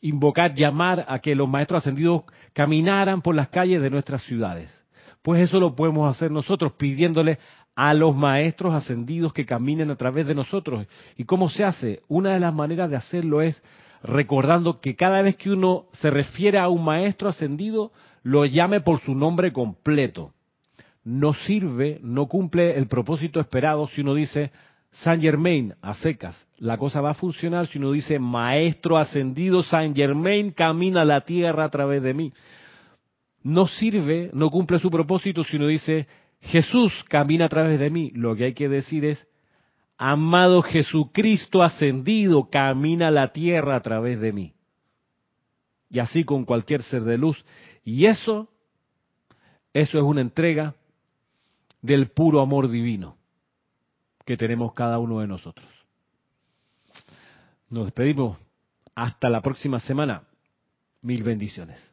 [0.00, 2.22] invocar, llamar a que los maestros ascendidos
[2.54, 4.70] caminaran por las calles de nuestras ciudades.
[5.22, 7.38] Pues eso lo podemos hacer nosotros pidiéndole
[7.80, 10.86] a los maestros ascendidos que caminen a través de nosotros.
[11.16, 12.02] ¿Y cómo se hace?
[12.08, 13.62] Una de las maneras de hacerlo es
[14.02, 17.90] recordando que cada vez que uno se refiere a un maestro ascendido,
[18.22, 20.34] lo llame por su nombre completo.
[21.04, 24.50] No sirve, no cumple el propósito esperado si uno dice
[24.90, 26.36] Saint Germain a secas.
[26.58, 31.64] La cosa va a funcionar si uno dice Maestro ascendido Saint Germain camina la tierra
[31.64, 32.30] a través de mí.
[33.42, 36.06] No sirve, no cumple su propósito si uno dice
[36.40, 38.10] Jesús camina a través de mí.
[38.14, 39.26] Lo que hay que decir es
[40.02, 44.54] Amado Jesucristo ascendido, camina la tierra a través de mí.
[45.90, 47.44] Y así con cualquier ser de luz.
[47.84, 48.48] Y eso,
[49.74, 50.74] eso es una entrega
[51.82, 53.18] del puro amor divino
[54.24, 55.68] que tenemos cada uno de nosotros.
[57.68, 58.38] Nos despedimos.
[58.94, 60.22] Hasta la próxima semana.
[61.02, 61.89] Mil bendiciones.